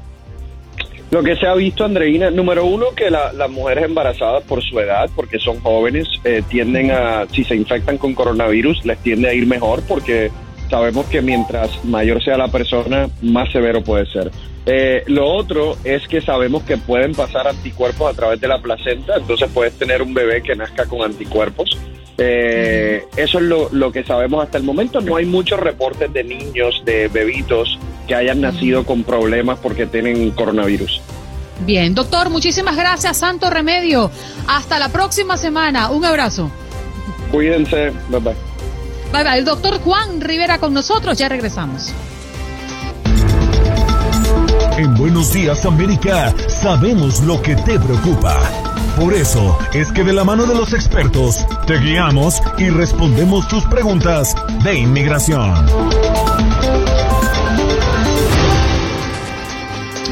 Lo 1.10 1.24
que 1.24 1.38
se 1.38 1.48
ha 1.48 1.54
visto, 1.54 1.86
Andreina, 1.86 2.30
número 2.30 2.66
uno, 2.66 2.88
que 2.94 3.10
las 3.10 3.50
mujeres 3.50 3.86
embarazadas 3.86 4.44
por 4.44 4.62
su 4.62 4.78
edad, 4.80 5.10
porque 5.16 5.40
son 5.40 5.60
jóvenes, 5.62 6.08
eh, 6.26 6.44
tienden 6.50 6.92
a, 6.92 7.26
si 7.28 7.46
se 7.46 7.56
infectan 7.56 7.98
con 7.98 8.14
coronavirus, 8.14 8.86
les 8.86 8.98
tiende 9.00 9.30
a 9.30 9.34
ir 9.34 9.48
mejor 9.48 9.82
porque 9.88 10.32
sabemos 10.70 11.06
que 11.06 11.22
mientras 11.22 11.84
mayor 11.86 12.22
sea 12.22 12.38
la 12.38 12.50
persona, 12.50 13.08
más 13.22 13.50
severo 13.52 13.82
puede 13.82 14.06
ser. 14.08 14.32
Eh, 14.70 15.04
lo 15.08 15.26
otro 15.26 15.78
es 15.86 16.06
que 16.10 16.20
sabemos 16.20 16.64
que 16.64 16.78
pueden 16.78 17.14
pasar 17.14 17.48
anticuerpos 17.48 18.12
a 18.12 18.14
través 18.14 18.42
de 18.42 18.50
la 18.50 18.62
placenta, 18.62 19.16
entonces 19.16 19.50
puedes 19.54 19.74
tener 19.78 20.02
un 20.02 20.14
bebé 20.14 20.44
que 20.44 20.56
nazca 20.58 20.86
con 20.86 21.02
anticuerpos. 21.02 21.78
Eh, 22.18 23.06
eso 23.16 23.38
es 23.38 23.44
lo, 23.46 23.70
lo, 23.72 23.92
que 23.94 24.04
sabemos 24.04 24.44
hasta 24.44 24.58
el 24.58 24.66
momento. 24.66 25.00
No 25.00 25.16
hay 25.16 25.26
muchos 25.26 25.58
reportes 25.60 26.12
de 26.12 26.24
niños, 26.24 26.82
de 26.84 27.08
bebitos 27.08 27.80
que 28.08 28.16
hayan 28.16 28.42
nacido 28.42 28.84
con 28.84 29.04
problemas 29.04 29.58
porque 29.60 29.86
tienen 29.86 30.32
coronavirus. 30.32 31.02
Bien, 31.66 31.96
doctor, 31.96 32.30
muchísimas 32.30 32.76
gracias, 32.76 33.18
Santo 33.18 33.50
Remedio. 33.50 34.12
Hasta 34.48 34.80
la 34.80 34.90
próxima 34.90 35.38
semana. 35.38 35.90
Un 35.92 36.04
abrazo. 36.04 36.52
Cuídense. 37.32 37.92
Bye 38.10 38.20
bye. 38.20 38.36
Bye 39.14 39.24
bye. 39.24 39.38
El 39.38 39.46
doctor 39.46 39.80
Juan 39.80 40.20
Rivera 40.20 40.60
con 40.60 40.74
nosotros. 40.74 41.18
Ya 41.18 41.30
regresamos. 41.30 41.94
En 44.78 44.94
Buenos 44.96 45.34
Días 45.34 45.66
América 45.66 46.34
sabemos 46.48 47.22
lo 47.22 47.42
que 47.42 47.56
te 47.56 47.80
preocupa. 47.80 48.40
Por 49.00 49.14
eso 49.14 49.58
es 49.74 49.92
que 49.92 50.04
de 50.04 50.14
la 50.14 50.24
mano 50.24 50.46
de 50.46 50.56
los 50.56 50.74
expertos 50.74 51.46
te 51.66 51.78
guiamos 51.78 52.42
y 52.58 52.70
respondemos 52.70 53.48
tus 53.48 53.64
preguntas 53.66 54.36
de 54.64 54.80
inmigración. 54.80 55.52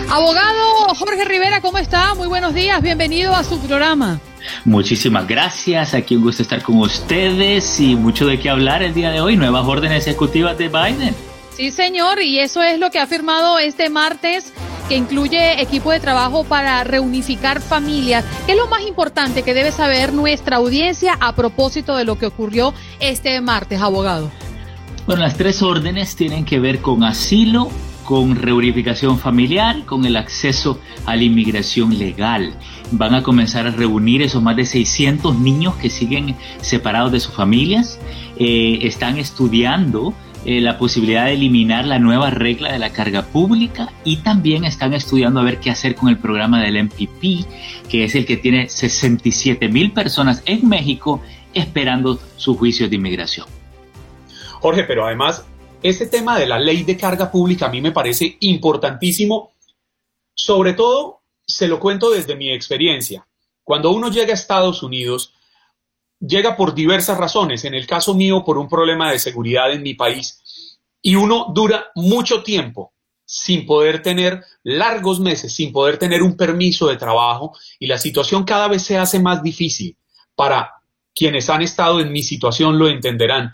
Abogado 0.09 0.95
Jorge 0.95 1.25
Rivera, 1.25 1.61
¿cómo 1.61 1.77
está? 1.77 2.15
Muy 2.15 2.27
buenos 2.27 2.53
días, 2.53 2.81
bienvenido 2.81 3.35
a 3.35 3.43
su 3.43 3.59
programa. 3.59 4.19
Muchísimas 4.63 5.27
gracias, 5.27 5.93
aquí 5.93 6.15
un 6.15 6.23
gusto 6.23 6.41
estar 6.41 6.61
con 6.61 6.79
ustedes 6.79 7.79
y 7.79 7.95
mucho 7.95 8.25
de 8.25 8.39
qué 8.39 8.49
hablar 8.49 8.81
el 8.81 8.93
día 8.93 9.11
de 9.11 9.19
hoy, 9.19 9.35
nuevas 9.35 9.65
órdenes 9.65 10.07
ejecutivas 10.07 10.57
de 10.57 10.69
Biden. 10.69 11.15
Sí, 11.55 11.71
señor, 11.71 12.21
y 12.21 12.39
eso 12.39 12.61
es 12.61 12.79
lo 12.79 12.91
que 12.91 12.99
ha 12.99 13.07
firmado 13.07 13.59
este 13.59 13.89
martes 13.89 14.51
que 14.89 14.97
incluye 14.97 15.61
equipo 15.61 15.89
de 15.89 16.01
trabajo 16.01 16.43
para 16.43 16.83
reunificar 16.83 17.61
familias. 17.61 18.25
¿Qué 18.45 18.51
es 18.51 18.57
lo 18.57 18.67
más 18.67 18.81
importante 18.85 19.41
que 19.41 19.53
debe 19.53 19.71
saber 19.71 20.11
nuestra 20.11 20.57
audiencia 20.57 21.17
a 21.21 21.33
propósito 21.33 21.95
de 21.95 22.03
lo 22.03 22.17
que 22.17 22.25
ocurrió 22.25 22.73
este 22.99 23.39
martes, 23.39 23.79
abogado? 23.79 24.29
Bueno, 25.07 25.21
las 25.21 25.37
tres 25.37 25.61
órdenes 25.61 26.17
tienen 26.17 26.43
que 26.43 26.59
ver 26.59 26.81
con 26.81 27.05
asilo, 27.05 27.69
con 28.03 28.35
reunificación 28.35 29.17
familiar, 29.17 29.85
con 29.85 30.03
el 30.03 30.17
acceso 30.17 30.81
a 31.05 31.15
la 31.15 31.23
inmigración 31.23 31.97
legal. 31.97 32.53
Van 32.91 33.15
a 33.15 33.23
comenzar 33.23 33.65
a 33.65 33.71
reunir 33.71 34.21
esos 34.21 34.43
más 34.43 34.57
de 34.57 34.65
600 34.65 35.39
niños 35.39 35.75
que 35.75 35.89
siguen 35.89 36.35
separados 36.59 37.13
de 37.13 37.21
sus 37.21 37.33
familias. 37.33 37.97
Eh, 38.37 38.79
están 38.81 39.17
estudiando 39.17 40.13
eh, 40.45 40.61
la 40.61 40.77
posibilidad 40.77 41.25
de 41.25 41.33
eliminar 41.33 41.85
la 41.85 41.97
nueva 41.97 42.29
regla 42.29 42.71
de 42.71 42.79
la 42.79 42.91
carga 42.91 43.23
pública 43.23 43.91
y 44.03 44.17
también 44.17 44.63
están 44.63 44.93
estudiando 44.93 45.39
a 45.39 45.43
ver 45.43 45.59
qué 45.59 45.71
hacer 45.71 45.95
con 45.95 46.09
el 46.09 46.19
programa 46.19 46.61
del 46.61 46.83
MPP, 46.83 47.89
que 47.89 48.03
es 48.03 48.15
el 48.15 48.25
que 48.25 48.37
tiene 48.37 48.69
67 48.69 49.67
mil 49.69 49.91
personas 49.91 50.43
en 50.45 50.67
México 50.69 51.21
esperando 51.53 52.19
su 52.37 52.55
juicio 52.55 52.87
de 52.87 52.95
inmigración. 52.95 53.47
Jorge, 54.59 54.83
pero 54.83 55.05
además, 55.05 55.45
este 55.81 56.07
tema 56.07 56.39
de 56.39 56.47
la 56.47 56.59
ley 56.59 56.83
de 56.83 56.97
carga 56.97 57.31
pública 57.31 57.67
a 57.67 57.69
mí 57.69 57.81
me 57.81 57.91
parece 57.91 58.37
importantísimo, 58.39 59.51
sobre 60.33 60.73
todo, 60.73 61.21
se 61.45 61.67
lo 61.67 61.79
cuento 61.79 62.09
desde 62.09 62.35
mi 62.35 62.51
experiencia. 62.51 63.27
Cuando 63.63 63.91
uno 63.91 64.09
llega 64.09 64.31
a 64.31 64.35
Estados 64.35 64.83
Unidos, 64.83 65.34
llega 66.19 66.55
por 66.55 66.73
diversas 66.73 67.17
razones. 67.17 67.65
En 67.65 67.73
el 67.73 67.87
caso 67.87 68.13
mío, 68.13 68.43
por 68.43 68.57
un 68.57 68.67
problema 68.67 69.11
de 69.11 69.19
seguridad 69.19 69.71
en 69.71 69.83
mi 69.83 69.93
país. 69.93 70.79
Y 71.01 71.15
uno 71.15 71.51
dura 71.53 71.87
mucho 71.95 72.43
tiempo 72.43 72.93
sin 73.25 73.65
poder 73.65 74.01
tener 74.01 74.43
largos 74.63 75.19
meses, 75.19 75.53
sin 75.53 75.71
poder 75.71 75.97
tener 75.97 76.21
un 76.21 76.37
permiso 76.37 76.87
de 76.87 76.97
trabajo 76.97 77.57
y 77.79 77.87
la 77.87 77.97
situación 77.97 78.43
cada 78.43 78.67
vez 78.67 78.83
se 78.83 78.97
hace 78.97 79.19
más 79.19 79.41
difícil. 79.41 79.97
Para 80.35 80.71
quienes 81.13 81.49
han 81.49 81.61
estado 81.61 81.99
en 81.99 82.11
mi 82.11 82.21
situación 82.21 82.77
lo 82.77 82.87
entenderán. 82.87 83.53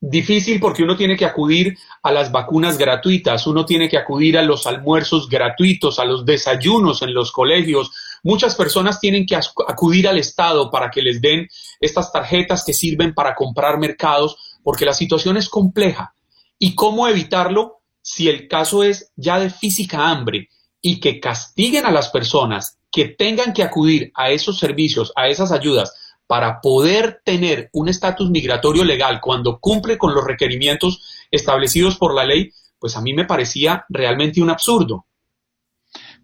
Difícil 0.00 0.60
porque 0.60 0.82
uno 0.82 0.96
tiene 0.96 1.16
que 1.16 1.24
acudir 1.24 1.76
a 2.02 2.12
las 2.12 2.30
vacunas 2.30 2.76
gratuitas, 2.78 3.46
uno 3.46 3.64
tiene 3.64 3.88
que 3.88 3.96
acudir 3.96 4.36
a 4.38 4.42
los 4.42 4.66
almuerzos 4.66 5.28
gratuitos, 5.28 5.98
a 5.98 6.04
los 6.04 6.24
desayunos 6.24 7.02
en 7.02 7.14
los 7.14 7.32
colegios, 7.32 7.90
Muchas 8.22 8.54
personas 8.54 9.00
tienen 9.00 9.26
que 9.26 9.36
acudir 9.36 10.08
al 10.08 10.18
Estado 10.18 10.70
para 10.70 10.90
que 10.90 11.02
les 11.02 11.20
den 11.20 11.48
estas 11.80 12.12
tarjetas 12.12 12.64
que 12.64 12.72
sirven 12.72 13.14
para 13.14 13.34
comprar 13.34 13.78
mercados, 13.78 14.58
porque 14.62 14.84
la 14.84 14.94
situación 14.94 15.36
es 15.36 15.48
compleja. 15.48 16.14
¿Y 16.58 16.74
cómo 16.74 17.06
evitarlo 17.08 17.82
si 18.02 18.28
el 18.28 18.48
caso 18.48 18.82
es 18.82 19.12
ya 19.16 19.38
de 19.38 19.50
física 19.50 20.08
hambre 20.08 20.48
y 20.80 21.00
que 21.00 21.20
castiguen 21.20 21.86
a 21.86 21.90
las 21.90 22.08
personas 22.08 22.78
que 22.90 23.08
tengan 23.08 23.52
que 23.52 23.62
acudir 23.62 24.12
a 24.14 24.30
esos 24.30 24.58
servicios, 24.58 25.12
a 25.16 25.28
esas 25.28 25.52
ayudas, 25.52 25.92
para 26.26 26.60
poder 26.60 27.20
tener 27.24 27.68
un 27.72 27.88
estatus 27.88 28.30
migratorio 28.30 28.84
legal 28.84 29.20
cuando 29.20 29.58
cumple 29.58 29.98
con 29.98 30.14
los 30.14 30.24
requerimientos 30.24 31.26
establecidos 31.30 31.96
por 31.96 32.14
la 32.14 32.24
ley, 32.24 32.50
pues 32.78 32.96
a 32.96 33.00
mí 33.00 33.14
me 33.14 33.24
parecía 33.24 33.84
realmente 33.88 34.42
un 34.42 34.50
absurdo. 34.50 35.06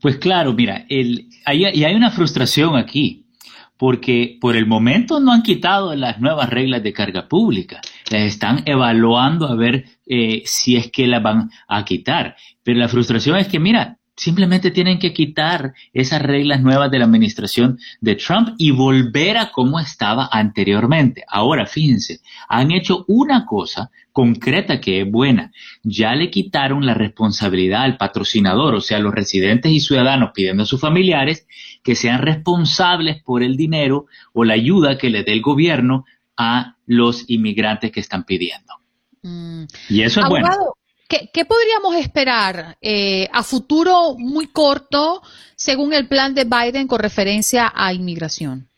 Pues 0.02 0.16
claro, 0.16 0.52
mira, 0.52 0.85
el, 0.88 1.28
hay, 1.44 1.64
y 1.64 1.85
hay 1.85 1.94
una 1.94 2.11
frustración 2.11 2.75
aquí, 2.75 3.26
porque 3.76 4.37
por 4.40 4.56
el 4.56 4.66
momento 4.66 5.21
no 5.21 5.30
han 5.30 5.42
quitado 5.42 5.94
las 5.94 6.21
nuevas 6.21 6.50
reglas 6.50 6.82
de 6.82 6.92
carga 6.92 7.28
pública, 7.28 7.80
las 8.11 8.23
están 8.23 8.62
evaluando 8.64 9.47
a 9.47 9.54
ver 9.54 9.85
eh, 10.04 10.42
si 10.44 10.75
es 10.75 10.90
que 10.90 11.06
las 11.06 11.23
van 11.23 11.50
a 11.68 11.85
quitar. 11.85 12.35
Pero 12.64 12.80
la 12.80 12.88
frustración 12.88 13.37
es 13.37 13.47
que, 13.47 13.61
mira, 13.61 14.00
Simplemente 14.23 14.71
tienen 14.71 15.00
que 15.00 15.12
quitar 15.12 15.75
esas 15.93 16.23
reglas 16.23 16.62
nuevas 16.62 16.93
de 16.93 17.00
la 17.00 17.07
administración 17.07 17.81
de 18.00 18.14
Trump 18.14 18.50
y 18.57 18.71
volver 18.71 19.37
a 19.37 19.50
como 19.50 19.81
estaba 19.81 20.29
anteriormente. 20.31 21.25
Ahora, 21.26 21.67
fíjense, 21.67 22.21
han 22.49 22.71
hecho 22.71 23.05
una 23.09 23.45
cosa 23.45 23.91
concreta 24.12 24.81
que 24.81 25.00
es 25.00 25.11
buena. 25.11 25.50
Ya 25.83 26.14
le 26.14 26.31
quitaron 26.31 26.87
la 26.87 26.95
responsabilidad 26.95 27.83
al 27.83 27.97
patrocinador, 27.97 28.76
o 28.76 28.81
sea, 28.81 29.00
los 29.00 29.12
residentes 29.12 29.73
y 29.73 29.81
ciudadanos 29.81 30.31
pidiendo 30.33 30.62
a 30.62 30.67
sus 30.67 30.81
familiares 30.81 31.49
que 31.83 31.97
sean 31.97 32.23
responsables 32.23 33.21
por 33.25 33.43
el 33.43 33.57
dinero 33.57 34.07
o 34.33 34.45
la 34.45 34.55
ayuda 34.55 34.99
que 34.99 35.11
le 35.11 35.25
dé 35.25 35.33
el 35.33 35.43
gobierno 35.43 36.05
a 36.37 36.76
los 36.87 37.29
inmigrantes 37.29 37.91
que 37.91 37.99
están 37.99 38.23
pidiendo. 38.23 38.75
Mm. 39.23 39.64
Y 39.88 40.02
eso 40.02 40.21
es 40.21 40.29
bueno. 40.29 40.49
¿Qué, 41.33 41.45
podríamos 41.45 41.95
esperar 41.97 42.78
eh, 42.81 43.28
a 43.33 43.42
futuro 43.42 44.16
muy 44.16 44.47
corto 44.47 45.21
según 45.57 45.92
el 45.92 46.09
plan 46.09 46.35
de 46.35 46.45
Biden 46.45 46.87
con 46.87 47.00
referencia 47.00 47.71
a 47.75 47.92
inmigración? 47.92 48.69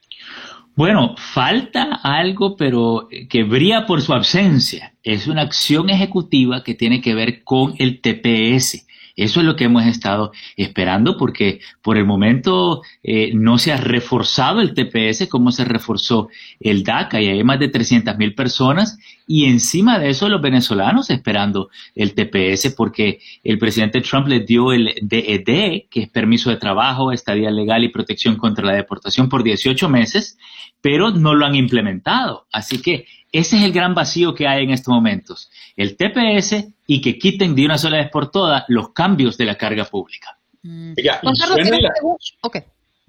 Bueno, 0.75 1.15
falta 1.17 2.01
algo, 2.03 2.57
pero 2.57 3.09
que 3.31 3.45
brilla 3.45 3.87
por 3.87 4.03
su 4.03 4.13
ausencia. 4.13 4.95
Es 5.05 5.29
una 5.29 5.43
acción 5.43 5.91
ejecutiva 5.91 6.65
que 6.65 6.75
tiene 6.75 7.01
que 7.01 7.15
ver 7.15 7.45
con 7.45 7.77
el 7.79 8.01
TPS, 8.01 8.85
Eso 9.17 9.41
es 9.41 9.47
lo 9.47 9.55
que 9.55 9.65
hemos 9.65 9.85
estado 9.87 10.33
esperando 10.57 11.17
porque 11.17 11.61
por 11.83 11.97
el 11.97 12.05
momento 12.05 12.83
eh, 13.03 13.33
no 13.35 13.59
se 13.59 13.73
ha 13.73 13.77
reforzado 13.77 14.61
el 14.61 14.75
TPS 14.75 15.29
como 15.29 15.53
se 15.53 15.65
reforzó 15.65 16.29
el 16.59 16.83
DACA 16.83 17.21
y 17.21 17.29
hay 17.29 17.45
más 17.45 17.61
de 17.61 17.69
300 17.69 18.17
mil 18.19 18.35
personas 18.35 18.99
y 19.27 19.45
encima 19.45 19.99
de 19.99 20.11
eso 20.11 20.29
los 20.29 20.43
venezolanos 20.43 21.11
esperando 21.11 21.71
el 21.95 22.15
TPS 22.15 22.75
porque 22.77 23.21
el 23.43 23.59
presidente 23.59 24.01
Trump 24.01 24.27
les 24.27 24.47
dio 24.47 24.73
el 24.73 24.95
DED, 25.01 25.49
e 25.49 25.87
que 25.91 26.03
es 26.03 26.09
permiso 26.09 26.51
de 26.51 26.57
trabajo, 26.57 27.13
estadía 27.13 27.51
legal 27.51 27.85
y 27.85 27.89
protección 27.89 28.37
contra 28.37 28.67
la 28.67 28.75
deportación 28.75 29.29
por 29.29 29.43
18 29.43 29.89
meses, 29.89 30.39
pero 30.81 31.11
no 31.11 31.35
lo 31.35 31.47
han 31.47 31.55
implementado. 31.55 32.47
Así 32.53 32.83
que 32.83 33.07
ese 33.35 33.57
es 33.57 33.65
el 33.65 33.73
gran 33.73 33.95
vacío 33.95 34.33
que 34.33 34.47
hay 34.47 34.63
en 34.63 34.71
estos 34.71 34.95
momentos. 34.95 35.51
El 35.77 35.97
TPS 35.97 36.69
y 36.87 37.01
que 37.01 37.19
quiten 37.19 37.57
de 37.57 37.65
una 37.65 37.79
sola 37.79 37.99
vez 37.99 38.09
por 38.11 38.31
todas 38.31 38.65
los 38.69 38.93
cambios 38.93 39.37
de 39.37 39.45
la 39.45 39.57
carga 39.57 39.85
pública. 39.85 40.39
Mm. 40.63 40.93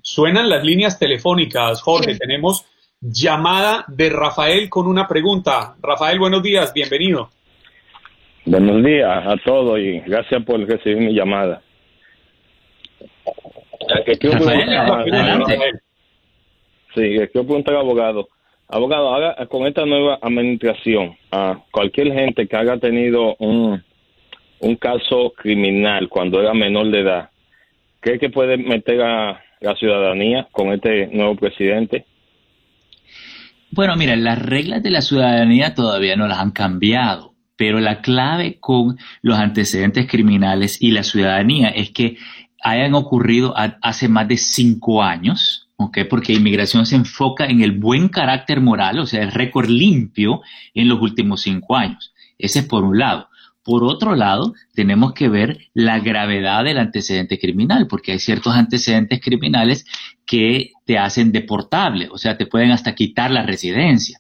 suenan, 0.01 0.49
las 0.49 0.63
líneas 0.63 0.97
telefónicas, 0.97 1.79
Jorge. 1.79 2.17
Tenemos 2.17 2.65
llamada 2.99 3.85
de 3.87 4.09
Rafael 4.09 4.67
con 4.67 4.87
una 4.87 5.07
pregunta. 5.07 5.75
Rafael, 5.79 6.17
buenos 6.17 6.41
días, 6.41 6.73
bienvenido. 6.73 7.29
Buenos 8.45 8.83
días 8.83 9.27
a 9.27 9.35
todos 9.45 9.77
y 9.79 9.99
gracias 9.99 10.43
por 10.43 10.59
recibir 10.59 10.97
mi 10.97 11.13
llamada. 11.13 11.61
Rafael, 13.87 15.81
Sí, 16.95 17.01
quiero 17.01 17.45
preguntar 17.45 17.75
al 17.75 17.81
abogado. 17.81 18.27
Abogado, 18.67 19.35
con 19.49 19.67
esta 19.67 19.85
nueva 19.85 20.17
administración, 20.21 21.15
a 21.31 21.59
cualquier 21.71 22.11
gente 22.13 22.47
que 22.47 22.57
haya 22.57 22.77
tenido 22.77 23.35
un, 23.37 23.83
un 24.59 24.75
caso 24.75 25.33
criminal 25.37 26.09
cuando 26.09 26.41
era 26.41 26.53
menor 26.53 26.89
de 26.89 27.01
edad, 27.01 27.29
¿cree 27.99 28.19
que 28.19 28.29
puede 28.29 28.57
meter 28.57 29.01
a 29.01 29.41
la 29.61 29.75
ciudadanía 29.75 30.47
con 30.51 30.73
este 30.73 31.07
nuevo 31.07 31.35
presidente? 31.35 32.05
Bueno, 33.71 33.95
mira, 33.97 34.15
las 34.15 34.41
reglas 34.41 34.81
de 34.81 34.91
la 34.91 35.01
ciudadanía 35.01 35.75
todavía 35.75 36.15
no 36.15 36.27
las 36.27 36.39
han 36.39 36.51
cambiado, 36.51 37.33
pero 37.57 37.79
la 37.79 38.01
clave 38.01 38.57
con 38.59 38.97
los 39.21 39.37
antecedentes 39.37 40.07
criminales 40.07 40.81
y 40.81 40.91
la 40.91 41.03
ciudadanía 41.03 41.69
es 41.69 41.91
que 41.91 42.17
hayan 42.63 42.95
ocurrido 42.95 43.53
hace 43.55 44.07
más 44.07 44.27
de 44.27 44.37
cinco 44.37 45.03
años, 45.03 45.64
porque 46.09 46.33
inmigración 46.33 46.85
se 46.85 46.95
enfoca 46.95 47.45
en 47.45 47.61
el 47.61 47.71
buen 47.71 48.09
carácter 48.09 48.61
moral, 48.61 48.99
o 48.99 49.05
sea, 49.05 49.21
el 49.21 49.31
récord 49.31 49.69
limpio 49.69 50.41
en 50.73 50.87
los 50.87 51.01
últimos 51.01 51.41
cinco 51.41 51.75
años. 51.75 52.13
Ese 52.37 52.59
es 52.59 52.65
por 52.65 52.83
un 52.83 52.99
lado. 52.99 53.29
Por 53.63 53.83
otro 53.83 54.15
lado, 54.15 54.53
tenemos 54.75 55.13
que 55.13 55.27
ver 55.27 55.69
la 55.73 55.99
gravedad 55.99 56.63
del 56.63 56.77
antecedente 56.77 57.39
criminal, 57.39 57.87
porque 57.87 58.11
hay 58.11 58.19
ciertos 58.19 58.53
antecedentes 58.53 59.19
criminales 59.21 59.85
que 60.25 60.73
te 60.85 60.99
hacen 60.99 61.31
deportable, 61.31 62.09
o 62.11 62.17
sea, 62.19 62.37
te 62.37 62.45
pueden 62.45 62.71
hasta 62.71 62.93
quitar 62.93 63.31
la 63.31 63.43
residencia. 63.43 64.19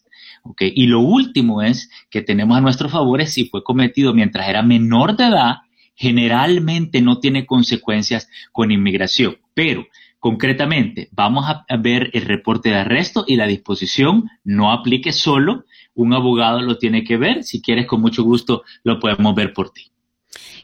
Y 0.59 0.87
lo 0.87 0.99
último 0.99 1.61
es 1.61 1.89
que 2.09 2.21
tenemos 2.21 2.57
a 2.57 2.61
nuestro 2.61 2.89
favor 2.89 3.21
es 3.21 3.33
si 3.33 3.45
fue 3.45 3.63
cometido 3.63 4.13
mientras 4.13 4.47
era 4.47 4.61
menor 4.61 5.15
de 5.15 5.25
edad, 5.25 5.55
generalmente 5.95 7.01
no 7.01 7.19
tiene 7.19 7.45
consecuencias 7.45 8.29
con 8.51 8.71
inmigración. 8.71 9.37
Pero 9.53 9.85
Concretamente, 10.25 11.09
vamos 11.11 11.45
a 11.47 11.77
ver 11.77 12.09
el 12.13 12.25
reporte 12.25 12.69
de 12.69 12.77
arresto 12.77 13.25
y 13.27 13.35
la 13.35 13.45
disposición 13.45 14.23
no 14.43 14.71
aplique 14.71 15.11
solo, 15.11 15.65
un 15.93 16.13
abogado 16.13 16.61
lo 16.61 16.79
tiene 16.79 17.03
que 17.03 17.15
ver, 17.15 17.43
si 17.43 17.61
quieres 17.61 17.85
con 17.85 18.01
mucho 18.01 18.23
gusto 18.23 18.63
lo 18.83 18.99
podemos 18.99 19.35
ver 19.35 19.53
por 19.53 19.69
ti. 19.69 19.91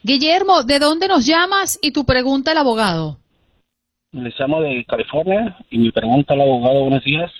Guillermo, 0.02 0.64
¿de 0.64 0.80
dónde 0.80 1.06
nos 1.06 1.24
llamas 1.26 1.78
y 1.80 1.92
tu 1.92 2.04
pregunta 2.04 2.50
al 2.50 2.58
abogado? 2.58 3.18
Les 4.10 4.34
llamo 4.36 4.60
de 4.62 4.84
California 4.84 5.56
y 5.70 5.78
mi 5.78 5.92
pregunta 5.92 6.34
al 6.34 6.40
abogado, 6.40 6.80
buenos 6.80 7.04
días. 7.04 7.30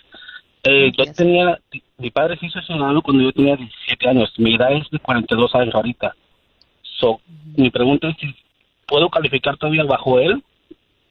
Eh, 0.62 0.92
yo 0.96 1.12
tenía, 1.12 1.58
mi 1.98 2.12
padre 2.12 2.38
se 2.38 2.46
hizo 2.46 2.60
ciudadano 2.60 3.02
cuando 3.02 3.24
yo 3.24 3.32
tenía 3.32 3.56
17 3.56 4.08
años, 4.08 4.32
mi 4.38 4.54
edad 4.54 4.72
es 4.76 4.88
de 4.92 5.00
42 5.00 5.52
años 5.56 5.74
ahorita. 5.74 6.14
So, 7.00 7.20
mi 7.56 7.68
pregunta 7.70 8.10
es 8.10 8.16
si 8.20 8.32
puedo 8.86 9.08
calificar 9.08 9.56
todavía 9.56 9.82
bajo 9.82 10.20
él 10.20 10.40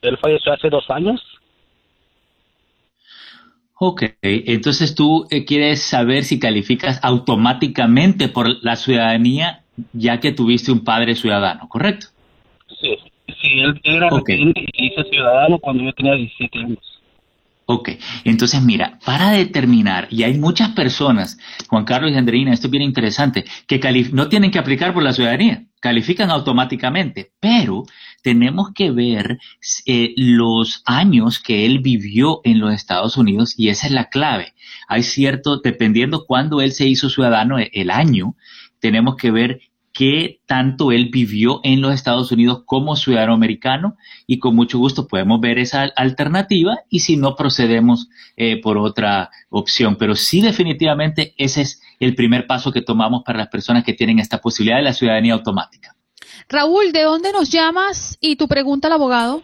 él 0.01 0.17
falleció 0.17 0.53
hace 0.53 0.69
dos 0.69 0.89
años. 0.89 1.21
Ok, 3.83 4.03
entonces 4.21 4.93
tú 4.93 5.27
eh, 5.31 5.43
quieres 5.43 5.81
saber 5.81 6.23
si 6.23 6.39
calificas 6.39 6.99
automáticamente 7.01 8.27
por 8.27 8.63
la 8.63 8.75
ciudadanía 8.75 9.63
ya 9.93 10.19
que 10.19 10.31
tuviste 10.31 10.71
un 10.71 10.83
padre 10.83 11.15
ciudadano, 11.15 11.67
¿correcto? 11.67 12.07
Sí, 12.79 12.95
sí 13.41 13.59
él 13.59 13.79
era 13.83 14.09
okay. 14.09 14.53
y 14.55 14.87
hizo 14.87 15.03
ciudadano 15.03 15.57
cuando 15.57 15.83
yo 15.83 15.93
tenía 15.93 16.13
17 16.13 16.59
años. 16.59 17.01
Ok, 17.65 17.89
entonces 18.25 18.61
mira, 18.61 18.99
para 19.05 19.31
determinar, 19.31 20.07
y 20.11 20.23
hay 20.23 20.33
muchas 20.37 20.69
personas, 20.69 21.39
Juan 21.69 21.85
Carlos 21.85 22.11
y 22.11 22.15
Andreina, 22.15 22.53
esto 22.53 22.67
es 22.67 22.71
bien 22.71 22.83
interesante, 22.83 23.45
que 23.65 23.79
no 24.11 24.27
tienen 24.27 24.51
que 24.51 24.59
aplicar 24.59 24.93
por 24.93 25.03
la 25.03 25.13
ciudadanía, 25.13 25.63
califican 25.81 26.29
automáticamente, 26.29 27.33
pero 27.41 27.83
tenemos 28.21 28.71
que 28.73 28.91
ver 28.91 29.39
eh, 29.85 30.13
los 30.15 30.83
años 30.85 31.39
que 31.39 31.65
él 31.65 31.79
vivió 31.79 32.39
en 32.43 32.59
los 32.59 32.73
Estados 32.73 33.17
Unidos 33.17 33.55
y 33.57 33.69
esa 33.69 33.87
es 33.87 33.91
la 33.91 34.09
clave. 34.09 34.53
Hay 34.87 35.03
cierto, 35.03 35.57
dependiendo 35.57 36.25
cuándo 36.25 36.61
él 36.61 36.71
se 36.71 36.87
hizo 36.87 37.09
ciudadano, 37.09 37.57
el 37.59 37.89
año, 37.89 38.35
tenemos 38.79 39.15
que 39.15 39.31
ver 39.31 39.61
qué 39.93 40.39
tanto 40.45 40.91
él 40.91 41.09
vivió 41.11 41.59
en 41.63 41.81
los 41.81 41.93
Estados 41.93 42.31
Unidos 42.31 42.63
como 42.65 42.95
ciudadano 42.95 43.33
americano 43.33 43.97
y 44.25 44.39
con 44.39 44.55
mucho 44.55 44.77
gusto 44.77 45.07
podemos 45.07 45.41
ver 45.41 45.59
esa 45.59 45.83
alternativa 45.95 46.79
y 46.89 46.99
si 46.99 47.17
no 47.17 47.35
procedemos 47.35 48.07
eh, 48.37 48.61
por 48.61 48.77
otra 48.77 49.31
opción. 49.49 49.97
Pero 49.97 50.15
sí 50.15 50.41
definitivamente 50.41 51.33
ese 51.37 51.61
es 51.61 51.80
el 52.01 52.15
primer 52.15 52.47
paso 52.47 52.71
que 52.71 52.81
tomamos 52.81 53.23
para 53.23 53.37
las 53.37 53.47
personas 53.47 53.83
que 53.83 53.93
tienen 53.93 54.17
esta 54.19 54.39
posibilidad 54.39 54.77
de 54.77 54.83
la 54.83 54.93
ciudadanía 54.93 55.33
automática. 55.33 55.95
Raúl, 56.49 56.91
¿de 56.91 57.03
dónde 57.03 57.31
nos 57.31 57.51
llamas 57.51 58.17
y 58.19 58.35
tu 58.35 58.47
pregunta 58.47 58.87
al 58.87 58.93
abogado? 58.93 59.43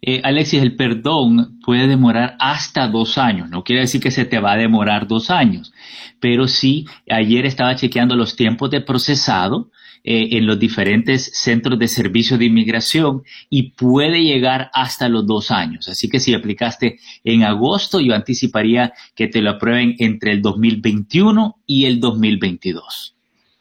Eh, 0.01 0.21
Alexis, 0.23 0.61
el 0.61 0.75
perdón 0.75 1.59
puede 1.63 1.87
demorar 1.87 2.35
hasta 2.39 2.87
dos 2.87 3.17
años. 3.17 3.49
No 3.49 3.63
quiere 3.63 3.81
decir 3.81 4.01
que 4.01 4.11
se 4.11 4.25
te 4.25 4.39
va 4.39 4.53
a 4.53 4.57
demorar 4.57 5.07
dos 5.07 5.29
años, 5.29 5.73
pero 6.19 6.47
sí, 6.47 6.85
ayer 7.09 7.45
estaba 7.45 7.75
chequeando 7.75 8.15
los 8.15 8.35
tiempos 8.35 8.69
de 8.71 8.81
procesado 8.81 9.71
eh, 10.03 10.37
en 10.37 10.45
los 10.45 10.57
diferentes 10.57 11.31
centros 11.33 11.77
de 11.77 11.87
servicio 11.87 12.37
de 12.37 12.45
inmigración 12.45 13.23
y 13.49 13.71
puede 13.71 14.23
llegar 14.23 14.71
hasta 14.73 15.09
los 15.09 15.27
dos 15.27 15.51
años. 15.51 15.89
Así 15.89 16.09
que 16.09 16.19
si 16.19 16.33
aplicaste 16.33 16.99
en 17.23 17.43
agosto, 17.43 17.99
yo 17.99 18.15
anticiparía 18.15 18.93
que 19.13 19.27
te 19.27 19.41
lo 19.41 19.51
aprueben 19.51 19.95
entre 19.99 20.31
el 20.31 20.41
2021 20.41 21.57
y 21.65 21.85
el 21.85 21.99
2022. 21.99 23.15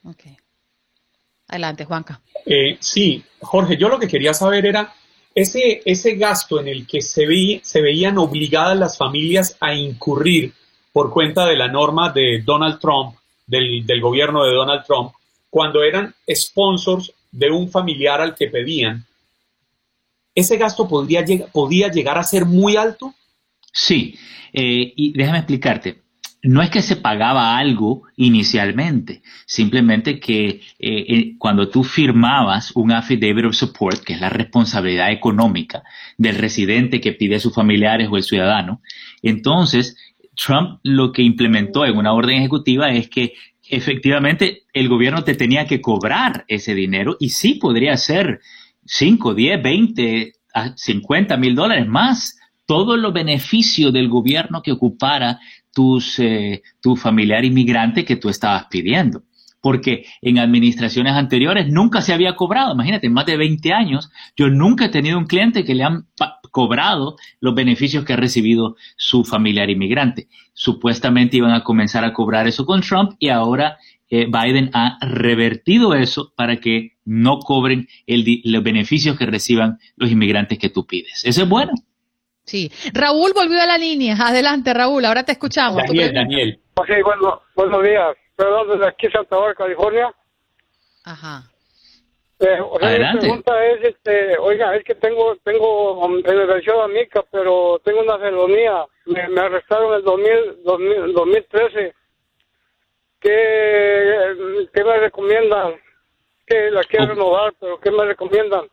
Ok. 0.05 0.25
Adelante, 1.49 1.85
Juanca. 1.85 2.21
Eh, 2.47 2.77
sí, 2.79 3.25
Jorge, 3.41 3.77
yo 3.77 3.89
lo 3.89 3.99
que 3.99 4.07
quería 4.07 4.33
saber 4.33 4.67
era 4.67 4.93
ese, 5.35 5.83
ese 5.85 6.15
gasto 6.15 6.61
en 6.61 6.69
el 6.69 6.87
que 6.87 7.01
se, 7.01 7.27
se 7.63 7.81
veían 7.83 8.19
obligadas 8.19 8.79
las 8.79 8.97
familias 8.97 9.57
a 9.61 9.75
incurrir 9.75 10.53
por 10.93 11.13
cuenta 11.13 11.47
de 11.47 11.57
la 11.57 11.69
norma 11.69 12.13
de 12.13 12.43
Donald 12.45 12.79
Trump, 12.79 13.17
del, 13.47 13.87
del 13.87 14.01
gobierno 14.01 14.45
de 14.45 14.53
Donald 14.53 14.85
Trump, 14.87 15.13
cuando 15.51 15.83
eran 15.83 16.15
sponsors 16.31 17.13
de 17.31 17.51
un 17.51 17.71
familiar 17.71 18.21
al 18.21 18.35
que 18.35 18.49
pedían, 18.49 19.05
¿ese 20.35 20.57
gasto 20.57 20.89
podría 20.89 21.25
podía 21.53 21.91
llegar 21.91 22.19
a 22.19 22.23
ser 22.23 22.45
muy 22.45 22.77
alto? 22.77 23.15
Sí, 23.73 24.19
eh, 24.53 24.93
y 24.97 25.13
déjame 25.13 25.39
explicarte. 25.39 26.03
No 26.41 26.63
es 26.63 26.71
que 26.71 26.83
se 26.83 26.95
pagaba 26.95 27.59
algo 27.59 28.05
inicialmente, 28.17 29.23
simplemente 29.45 30.21
que 30.21 30.47
eh, 30.49 30.61
eh, 30.79 31.35
cuando 31.37 31.69
tú 31.69 31.83
firmabas 31.83 32.71
un 32.77 32.93
affidavit 32.93 33.47
of 33.47 33.57
support, 33.57 34.05
que 34.05 34.13
es 34.13 34.21
la 34.21 34.29
responsabilidad 34.29 35.11
económica 35.11 35.83
del 36.17 36.37
residente 36.37 37.01
que 37.01 37.13
pide 37.13 37.37
a 37.37 37.41
sus 37.41 37.55
familiares 37.55 38.09
o 38.09 38.17
el 38.17 38.23
ciudadano, 38.23 38.83
entonces 39.21 39.97
Trump 40.37 40.79
lo 40.85 41.11
que 41.13 41.23
implementó 41.23 41.85
en 41.85 41.97
una 41.97 42.13
orden 42.13 42.37
ejecutiva 42.37 42.91
es 42.91 43.09
que 43.09 43.35
efectivamente 43.69 44.63
el 44.73 44.89
gobierno 44.89 45.25
te 45.25 45.35
tenía 45.35 45.67
que 45.67 45.81
cobrar 45.81 46.45
ese 46.49 46.75
dinero 46.75 47.17
y 47.21 47.31
sí 47.31 47.55
podría 47.55 47.97
ser 47.97 48.41
5, 48.85 49.35
10, 49.35 49.63
20, 49.63 50.33
50 50.77 51.37
mil 51.37 51.55
dólares 51.55 51.87
más 51.87 52.39
todos 52.67 52.99
los 52.99 53.13
beneficios 53.13 53.93
del 53.93 54.09
gobierno 54.09 54.61
que 54.63 54.73
ocupara 54.73 55.41
tus, 55.73 56.19
eh, 56.19 56.63
tu 56.83 56.97
familiar 56.97 57.45
inmigrante 57.45 58.05
que 58.05 58.17
tú 58.17 58.29
estabas 58.29 58.67
pidiendo. 58.71 59.23
Porque 59.61 60.05
en 60.21 60.39
administraciones 60.39 61.15
anteriores 61.15 61.69
nunca 61.69 62.03
se 62.03 62.13
había 62.13 62.37
cobrado. 62.37 62.75
Imagínate, 62.75 63.07
en 63.07 63.15
más 63.15 63.27
de 63.27 63.37
20 63.37 63.73
años, 63.73 64.11
yo 64.37 64.49
nunca 64.49 64.85
he 64.85 64.89
tenido 64.91 65.19
un 65.19 65.27
cliente 65.27 65.65
que 65.65 65.75
le 65.75 65.85
han 65.85 66.07
cobrado 66.59 67.15
los 67.39 67.55
beneficios 67.55 68.05
que 68.05 68.15
ha 68.15 68.17
recibido 68.17 68.75
su 68.97 69.23
familiar 69.23 69.71
inmigrante. 69.71 70.27
Supuestamente 70.55 71.37
iban 71.37 71.53
a 71.53 71.63
comenzar 71.63 72.05
a 72.05 72.13
cobrar 72.13 72.49
eso 72.49 72.67
con 72.67 72.81
Trump 72.81 73.13
y 73.21 73.29
ahora 73.29 73.79
eh, 74.11 74.27
Biden 74.27 74.71
ha 74.75 74.99
revertido 75.01 75.95
eso 75.95 76.33
para 76.35 76.57
que 76.57 76.97
no 77.05 77.39
cobren 77.39 77.87
los 78.09 78.63
beneficios 78.65 79.17
que 79.17 79.27
reciban 79.27 79.79
los 79.95 80.11
inmigrantes 80.11 80.59
que 80.59 80.69
tú 80.69 80.85
pides. 80.85 81.23
Eso 81.25 81.45
es 81.45 81.49
bueno. 81.49 81.75
Sí. 82.45 82.73
Raúl 82.93 83.31
volvió 83.37 83.63
a 83.63 83.67
la 83.67 83.79
línea. 83.79 84.17
Adelante, 84.19 84.75
Raúl, 84.75 85.05
ahora 85.05 85.23
te 85.23 85.31
escuchamos. 85.31 85.81
Daniel, 85.87 86.13
Daniel. 86.13 86.61
Ok, 86.75 86.89
bueno, 87.05 87.41
buenos 87.55 87.85
días. 87.85 88.17
Perdón, 88.35 88.67
desde 88.73 88.89
aquí, 88.89 89.07
Santa 89.13 89.37
Bárbara, 89.37 89.55
California. 89.55 90.13
Ajá. 91.05 91.45
Eh, 92.41 92.61
o 92.61 92.79
sea, 92.79 93.13
mi 93.15 93.21
pregunta 93.21 93.67
es, 93.67 93.85
este, 93.85 94.39
oiga, 94.39 94.77
es 94.77 94.85
que 94.85 94.95
tengo, 94.95 95.37
tengo 95.43 96.05
um, 96.05 96.19
emergencia 96.19 96.85
amica, 96.85 97.25
pero 97.33 97.81
tengo 97.85 98.01
una 98.03 98.19
felonía. 98.19 98.85
Me, 99.07 99.29
me 99.29 99.41
arrestaron 99.41 99.93
en 99.93 99.99
el 99.99 100.63
2000, 100.63 101.13
2013. 101.15 101.95
¿Qué, 103.21 104.69
¿Qué 104.73 104.85
me 104.85 104.99
recomiendan? 104.99 105.75
Que 106.47 106.71
la 106.71 106.85
quiero 106.85 107.07
renovar, 107.07 107.53
pero 107.59 107.81
¿qué 107.81 107.91
me 107.91 108.05
recomiendan? 108.05 108.67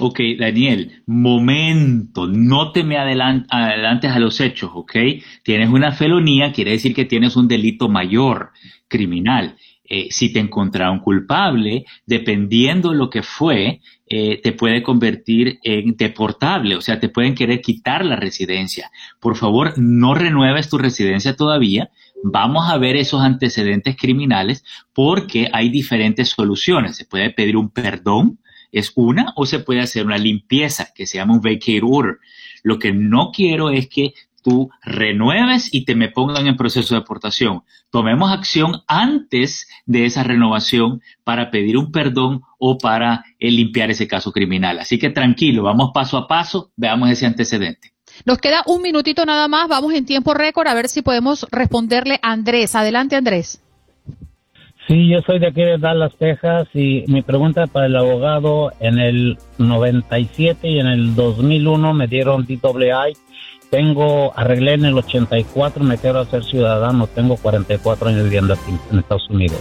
Ok, 0.00 0.20
Daniel, 0.38 1.02
momento, 1.06 2.26
no 2.26 2.72
te 2.72 2.82
me 2.82 2.98
adelantes 2.98 4.10
a 4.10 4.18
los 4.18 4.40
hechos, 4.40 4.70
ok. 4.74 4.96
Tienes 5.44 5.68
una 5.68 5.92
felonía, 5.92 6.52
quiere 6.52 6.72
decir 6.72 6.94
que 6.94 7.04
tienes 7.04 7.36
un 7.36 7.46
delito 7.46 7.88
mayor, 7.88 8.50
criminal. 8.88 9.56
Eh, 9.94 10.08
si 10.08 10.32
te 10.32 10.40
encontraron 10.40 11.00
culpable, 11.00 11.84
dependiendo 12.06 12.94
lo 12.94 13.10
que 13.10 13.22
fue, 13.22 13.82
eh, 14.06 14.40
te 14.42 14.52
puede 14.52 14.82
convertir 14.82 15.58
en 15.62 15.98
deportable, 15.98 16.76
o 16.76 16.80
sea, 16.80 16.98
te 16.98 17.10
pueden 17.10 17.34
querer 17.34 17.60
quitar 17.60 18.02
la 18.02 18.16
residencia. 18.16 18.90
Por 19.20 19.36
favor, 19.36 19.74
no 19.76 20.14
renueves 20.14 20.70
tu 20.70 20.78
residencia 20.78 21.36
todavía. 21.36 21.90
Vamos 22.24 22.70
a 22.70 22.78
ver 22.78 22.96
esos 22.96 23.20
antecedentes 23.20 23.94
criminales 23.98 24.64
porque 24.94 25.50
hay 25.52 25.68
diferentes 25.68 26.30
soluciones. 26.30 26.96
Se 26.96 27.04
puede 27.04 27.28
pedir 27.28 27.58
un 27.58 27.68
perdón 27.68 28.38
es 28.72 28.92
una 28.94 29.34
o 29.36 29.44
se 29.44 29.58
puede 29.58 29.80
hacer 29.80 30.06
una 30.06 30.16
limpieza 30.16 30.94
que 30.94 31.04
se 31.06 31.18
llama 31.18 31.34
un 31.34 31.42
vacate 31.42 31.82
order. 31.84 32.16
Lo 32.62 32.78
que 32.78 32.94
no 32.94 33.30
quiero 33.30 33.68
es 33.68 33.90
que 33.90 34.14
tú 34.42 34.70
renueves 34.82 35.72
y 35.72 35.84
te 35.84 35.94
me 35.94 36.08
pongan 36.08 36.46
en 36.46 36.56
proceso 36.56 36.94
de 36.94 37.00
deportación. 37.00 37.62
Tomemos 37.90 38.32
acción 38.32 38.82
antes 38.86 39.68
de 39.86 40.06
esa 40.06 40.22
renovación 40.22 41.02
para 41.24 41.50
pedir 41.50 41.78
un 41.78 41.92
perdón 41.92 42.42
o 42.58 42.78
para 42.78 43.24
eh, 43.38 43.50
limpiar 43.50 43.90
ese 43.90 44.08
caso 44.08 44.32
criminal. 44.32 44.78
Así 44.78 44.98
que 44.98 45.10
tranquilo, 45.10 45.62
vamos 45.62 45.90
paso 45.94 46.16
a 46.16 46.26
paso, 46.28 46.70
veamos 46.76 47.10
ese 47.10 47.26
antecedente. 47.26 47.92
Nos 48.24 48.38
queda 48.38 48.62
un 48.66 48.82
minutito 48.82 49.24
nada 49.24 49.48
más, 49.48 49.68
vamos 49.68 49.94
en 49.94 50.04
tiempo 50.04 50.34
récord 50.34 50.68
a 50.68 50.74
ver 50.74 50.88
si 50.88 51.02
podemos 51.02 51.46
responderle 51.50 52.18
a 52.22 52.32
Andrés. 52.32 52.74
Adelante, 52.74 53.16
Andrés. 53.16 53.62
Sí, 54.88 55.08
yo 55.08 55.20
soy 55.22 55.38
de 55.38 55.46
aquí 55.46 55.62
de 55.62 55.78
Dallas, 55.78 56.12
Texas, 56.18 56.66
y 56.74 57.04
mi 57.06 57.22
pregunta 57.22 57.66
para 57.68 57.86
el 57.86 57.96
abogado, 57.96 58.72
en 58.80 58.98
el 58.98 59.38
97 59.58 60.68
y 60.68 60.80
en 60.80 60.88
el 60.88 61.14
2001 61.14 61.94
me 61.94 62.08
dieron 62.08 62.44
DWI, 62.44 63.16
tengo, 63.70 64.36
arreglé 64.36 64.74
en 64.74 64.84
el 64.84 64.98
84, 64.98 65.84
me 65.84 65.98
quiero 65.98 66.20
hacer 66.20 66.44
ciudadano, 66.44 67.06
tengo 67.06 67.36
44 67.36 68.08
años 68.08 68.24
viviendo 68.24 68.54
aquí 68.54 68.72
en 68.90 68.98
Estados 68.98 69.30
Unidos. 69.30 69.60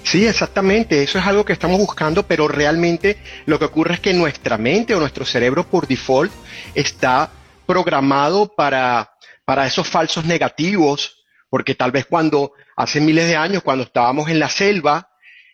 Sí, 0.03 0.25
exactamente, 0.25 1.03
eso 1.03 1.19
es 1.19 1.27
algo 1.27 1.43
que 1.43 1.51
estamos 1.51 1.77
buscando, 1.77 2.23
pero 2.23 2.47
realmente 2.47 3.17
lo 3.45 3.59
que 3.59 3.65
ocurre 3.65 3.95
es 3.95 3.99
que 3.99 4.13
nuestra 4.13 4.57
mente 4.57 4.95
o 4.95 4.99
nuestro 4.99 5.25
cerebro 5.25 5.65
por 5.65 5.85
default 5.85 6.31
está 6.73 7.29
programado 7.67 8.47
para, 8.47 9.11
para 9.43 9.67
esos 9.67 9.87
falsos 9.87 10.23
negativos, 10.23 11.25
porque 11.49 11.75
tal 11.75 11.91
vez 11.91 12.05
cuando 12.05 12.53
hace 12.77 13.01
miles 13.01 13.27
de 13.27 13.35
años, 13.35 13.61
cuando 13.61 13.83
estábamos 13.83 14.29
en 14.29 14.39
la 14.39 14.49
selva 14.49 15.08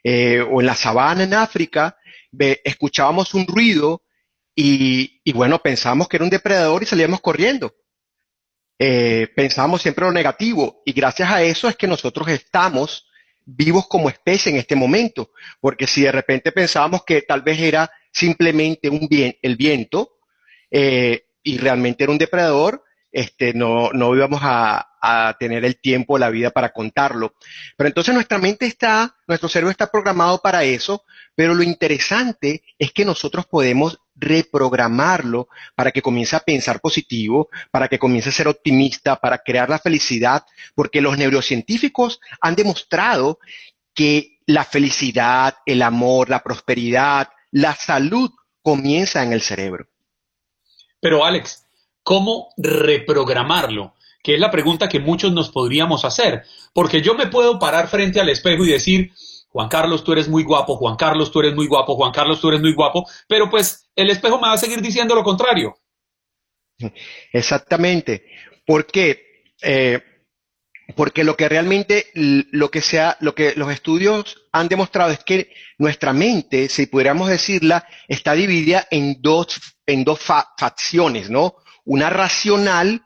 eh, 0.08 0.40
o 0.40 0.62
en 0.62 0.68
la 0.68 0.76
sabana 0.76 1.24
en 1.24 1.34
África, 1.34 1.98
escuchábamos 2.64 3.34
un 3.34 3.48
ruido 3.48 4.04
y, 4.54 5.20
y, 5.24 5.34
bueno, 5.34 5.58
pensábamos 5.64 6.08
que 6.08 6.18
era 6.18 6.24
un 6.24 6.30
depredador 6.30 6.84
y 6.84 6.86
salíamos 6.86 7.22
corriendo. 7.22 7.74
Eh, 8.78 9.30
pensábamos 9.36 9.82
siempre 9.82 10.06
lo 10.06 10.12
negativo 10.12 10.84
y 10.86 10.94
gracias 10.94 11.32
a 11.32 11.42
eso 11.42 11.68
es 11.68 11.76
que 11.76 11.88
nosotros 11.88 12.28
estamos 12.28 13.08
vivos 13.46 13.88
como 13.88 14.10
especie 14.10 14.52
en 14.52 14.60
este 14.60 14.76
momento, 14.76 15.32
porque 15.60 15.88
si 15.88 16.04
de 16.04 16.12
repente 16.12 16.52
pensábamos 16.52 17.04
que 17.04 17.24
tal 17.24 17.42
vez 17.42 17.60
era 17.60 17.90
simplemente 18.12 18.90
un 18.90 19.08
bien, 19.08 19.36
el 19.42 19.56
viento, 19.56 20.18
eh, 20.70 21.26
y 21.42 21.58
realmente 21.58 22.04
era 22.04 22.12
un 22.12 22.20
depredador, 22.20 22.84
este, 23.12 23.56
no, 23.56 23.90
no 23.92 24.16
íbamos 24.16 24.42
a, 24.44 24.88
a, 25.06 25.36
tener 25.40 25.64
el 25.66 25.80
tiempo, 25.80 26.18
la 26.18 26.30
vida 26.30 26.52
para 26.52 26.72
contarlo. 26.72 27.36
Pero 27.78 27.88
entonces 27.88 28.14
nuestra 28.14 28.38
mente 28.38 28.66
está, 28.66 29.16
nuestro 29.28 29.50
cerebro 29.50 29.72
está 29.72 29.88
programado 29.88 30.40
para 30.40 30.64
eso, 30.64 31.04
pero 31.36 31.54
lo 31.54 31.64
interesante 31.64 32.64
es 32.80 32.92
que 32.92 33.06
nosotros 33.06 33.46
podemos 33.46 34.00
reprogramarlo 34.16 35.50
para 35.76 35.92
que 35.92 36.02
comience 36.02 36.36
a 36.36 36.40
pensar 36.40 36.80
positivo, 36.80 37.50
para 37.72 37.88
que 37.88 38.00
comience 38.00 38.30
a 38.30 38.34
ser 38.34 38.48
optimista, 38.48 39.18
para 39.18 39.40
crear 39.40 39.70
la 39.70 39.80
felicidad, 39.80 40.46
porque 40.74 41.02
los 41.02 41.18
neurocientíficos 41.18 42.20
han 42.42 42.56
demostrado 42.56 43.40
que 43.94 44.40
la 44.46 44.64
felicidad, 44.64 45.56
el 45.66 45.82
amor, 45.82 46.30
la 46.30 46.44
prosperidad, 46.44 47.30
la 47.52 47.76
salud 47.76 48.32
comienza 48.62 49.24
en 49.24 49.34
el 49.34 49.42
cerebro. 49.42 49.88
Pero 51.00 51.24
Alex, 51.24 51.66
¿cómo 52.04 52.50
reprogramarlo? 52.58 53.94
Que 54.26 54.34
es 54.34 54.40
la 54.40 54.50
pregunta 54.50 54.90
que 54.90 55.00
muchos 55.00 55.32
nos 55.34 55.52
podríamos 55.52 56.04
hacer, 56.04 56.46
porque 56.74 57.00
yo 57.00 57.14
me 57.14 57.28
puedo 57.28 57.60
parar 57.60 57.88
frente 57.88 58.20
al 58.20 58.28
espejo 58.30 58.66
y 58.66 58.72
decir, 58.72 59.12
Juan 59.50 59.70
Carlos, 59.70 60.04
tú 60.04 60.14
eres 60.14 60.28
muy 60.28 60.44
guapo, 60.44 60.78
Juan 60.78 60.96
Carlos, 60.96 61.32
tú 61.32 61.42
eres 61.42 61.54
muy 61.54 61.68
guapo, 61.68 61.96
Juan 61.96 62.12
Carlos, 62.12 62.42
tú 62.42 62.48
eres 62.48 62.60
muy 62.60 62.74
guapo, 62.74 63.08
pero 63.28 63.52
pues 63.52 63.88
el 63.96 64.10
espejo 64.10 64.38
me 64.38 64.48
va 64.48 64.54
a 64.54 64.58
seguir 64.58 64.82
diciendo 64.82 65.14
lo 65.14 65.24
contrario. 65.24 65.78
Exactamente. 67.32 68.26
¿Por 68.66 68.88
qué? 68.88 69.44
Eh, 69.62 70.02
porque 70.96 71.24
lo 71.24 71.38
que 71.38 71.48
realmente, 71.48 72.08
lo 72.16 72.72
que 72.72 72.82
sea, 72.82 73.18
lo 73.20 73.36
que 73.36 73.54
los 73.56 73.72
estudios 73.72 74.48
han 74.52 74.68
demostrado 74.68 75.12
es 75.12 75.24
que 75.24 75.54
nuestra 75.78 76.14
mente, 76.14 76.68
si 76.68 76.88
pudiéramos 76.88 77.30
decirla, 77.30 77.88
está 78.08 78.34
dividida 78.34 78.88
en 78.90 79.22
dos, 79.22 79.62
en 79.86 80.04
dos 80.04 80.20
facciones, 80.20 81.30
¿no? 81.30 81.58
Una 81.84 82.10
racional 82.10 83.05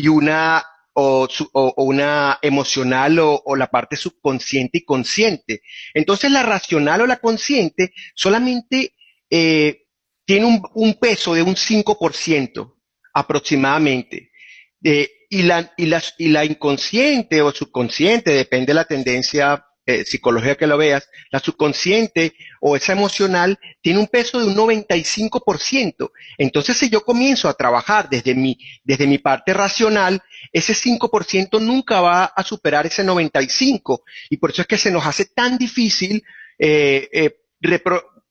y 0.00 0.08
una, 0.08 0.64
o, 0.94 1.28
una 1.76 2.38
emocional 2.40 3.18
o, 3.18 3.54
la 3.54 3.66
parte 3.66 3.96
subconsciente 3.96 4.78
y 4.78 4.84
consciente. 4.84 5.62
Entonces 5.92 6.30
la 6.30 6.42
racional 6.42 7.02
o 7.02 7.06
la 7.06 7.18
consciente 7.18 7.92
solamente 8.14 8.94
eh, 9.28 9.86
tiene 10.24 10.62
un, 10.74 10.94
peso 10.94 11.34
de 11.34 11.42
un 11.42 11.54
5% 11.54 12.74
aproximadamente. 13.12 14.30
De, 14.78 15.10
y 15.28 15.42
la, 15.42 15.70
y, 15.76 15.92
y 16.18 16.28
la 16.28 16.44
inconsciente 16.46 17.42
o 17.42 17.52
subconsciente, 17.52 18.30
depende 18.32 18.68
de 18.68 18.74
la 18.74 18.84
tendencia 18.86 19.66
eh, 19.94 20.04
psicológica 20.04 20.54
que 20.54 20.66
lo 20.66 20.78
veas, 20.78 21.08
la 21.30 21.40
subconsciente 21.40 22.34
o 22.60 22.76
esa 22.76 22.92
emocional 22.92 23.58
tiene 23.80 23.98
un 23.98 24.06
peso 24.06 24.38
de 24.38 24.46
un 24.46 24.56
95%. 24.56 26.10
Entonces, 26.38 26.76
si 26.76 26.90
yo 26.90 27.04
comienzo 27.04 27.48
a 27.48 27.54
trabajar 27.54 28.08
desde 28.08 28.34
mi, 28.34 28.58
desde 28.84 29.06
mi 29.06 29.18
parte 29.18 29.52
racional, 29.52 30.22
ese 30.52 30.74
5% 30.74 31.60
nunca 31.60 32.00
va 32.00 32.24
a 32.24 32.42
superar 32.42 32.86
ese 32.86 33.04
95%. 33.04 34.02
Y 34.30 34.36
por 34.36 34.50
eso 34.50 34.62
es 34.62 34.68
que 34.68 34.78
se 34.78 34.90
nos 34.90 35.06
hace 35.06 35.26
tan 35.26 35.58
difícil 35.58 36.22
eh, 36.58 37.08
eh, 37.12 37.36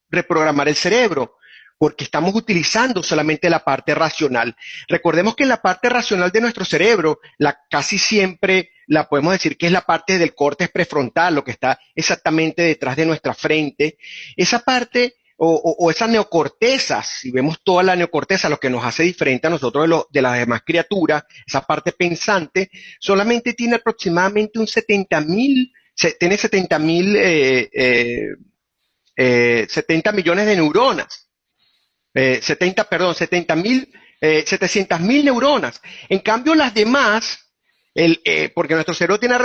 reprogramar 0.09 0.67
el 0.67 0.75
cerebro 0.75 1.38
porque 1.79 2.03
estamos 2.03 2.35
utilizando 2.35 3.01
solamente 3.01 3.49
la 3.49 3.63
parte 3.63 3.95
racional. 3.95 4.55
Recordemos 4.89 5.35
que 5.35 5.45
la 5.45 5.61
parte 5.61 5.87
racional 5.87 6.29
de 6.29 6.41
nuestro 6.41 6.65
cerebro, 6.65 7.19
la 7.37 7.57
casi 7.69 7.97
siempre 7.97 8.71
la 8.85 9.07
podemos 9.07 9.31
decir 9.31 9.57
que 9.57 9.67
es 9.67 9.71
la 9.71 9.81
parte 9.81 10.17
del 10.17 10.35
córtex 10.35 10.71
prefrontal, 10.71 11.35
lo 11.35 11.43
que 11.43 11.51
está 11.51 11.79
exactamente 11.95 12.63
detrás 12.63 12.97
de 12.97 13.05
nuestra 13.05 13.33
frente. 13.33 13.97
Esa 14.35 14.59
parte 14.59 15.15
o, 15.41 15.89
esa 15.89 16.05
neocorteza, 16.05 17.01
si 17.01 17.31
vemos 17.31 17.61
toda 17.63 17.81
la 17.81 17.95
neocorteza, 17.95 18.49
lo 18.49 18.59
que 18.59 18.69
nos 18.69 18.83
hace 18.83 19.03
diferente 19.03 19.47
a 19.47 19.49
nosotros 19.49 19.89
de, 19.89 20.01
de 20.11 20.21
las 20.21 20.37
demás 20.37 20.63
criaturas, 20.65 21.23
esa 21.47 21.61
parte 21.61 21.93
pensante, 21.93 22.69
solamente 22.99 23.53
tiene 23.53 23.75
aproximadamente 23.75 24.59
un 24.59 24.67
70 24.67 25.21
mil, 25.21 25.71
tiene 26.19 26.37
70 26.37 26.79
mil, 26.79 27.15
eh, 27.15 27.69
eh, 29.15 29.65
70 29.69 30.09
eh, 30.09 30.13
millones 30.13 30.45
de 30.45 30.55
neuronas. 30.57 31.28
70, 32.41 32.81
eh, 32.81 32.85
perdón, 32.89 33.15
70 33.15 33.55
mil, 33.55 33.91
eh, 34.21 34.43
700 34.45 34.99
mil 34.99 35.25
neuronas. 35.25 35.81
En 36.07 36.19
cambio, 36.19 36.55
las 36.55 36.73
demás, 36.73 37.51
el, 37.93 38.21
eh, 38.25 38.49
porque 38.53 38.73
nuestro 38.73 38.93
cerebro 38.93 39.19
tiene 39.19 39.35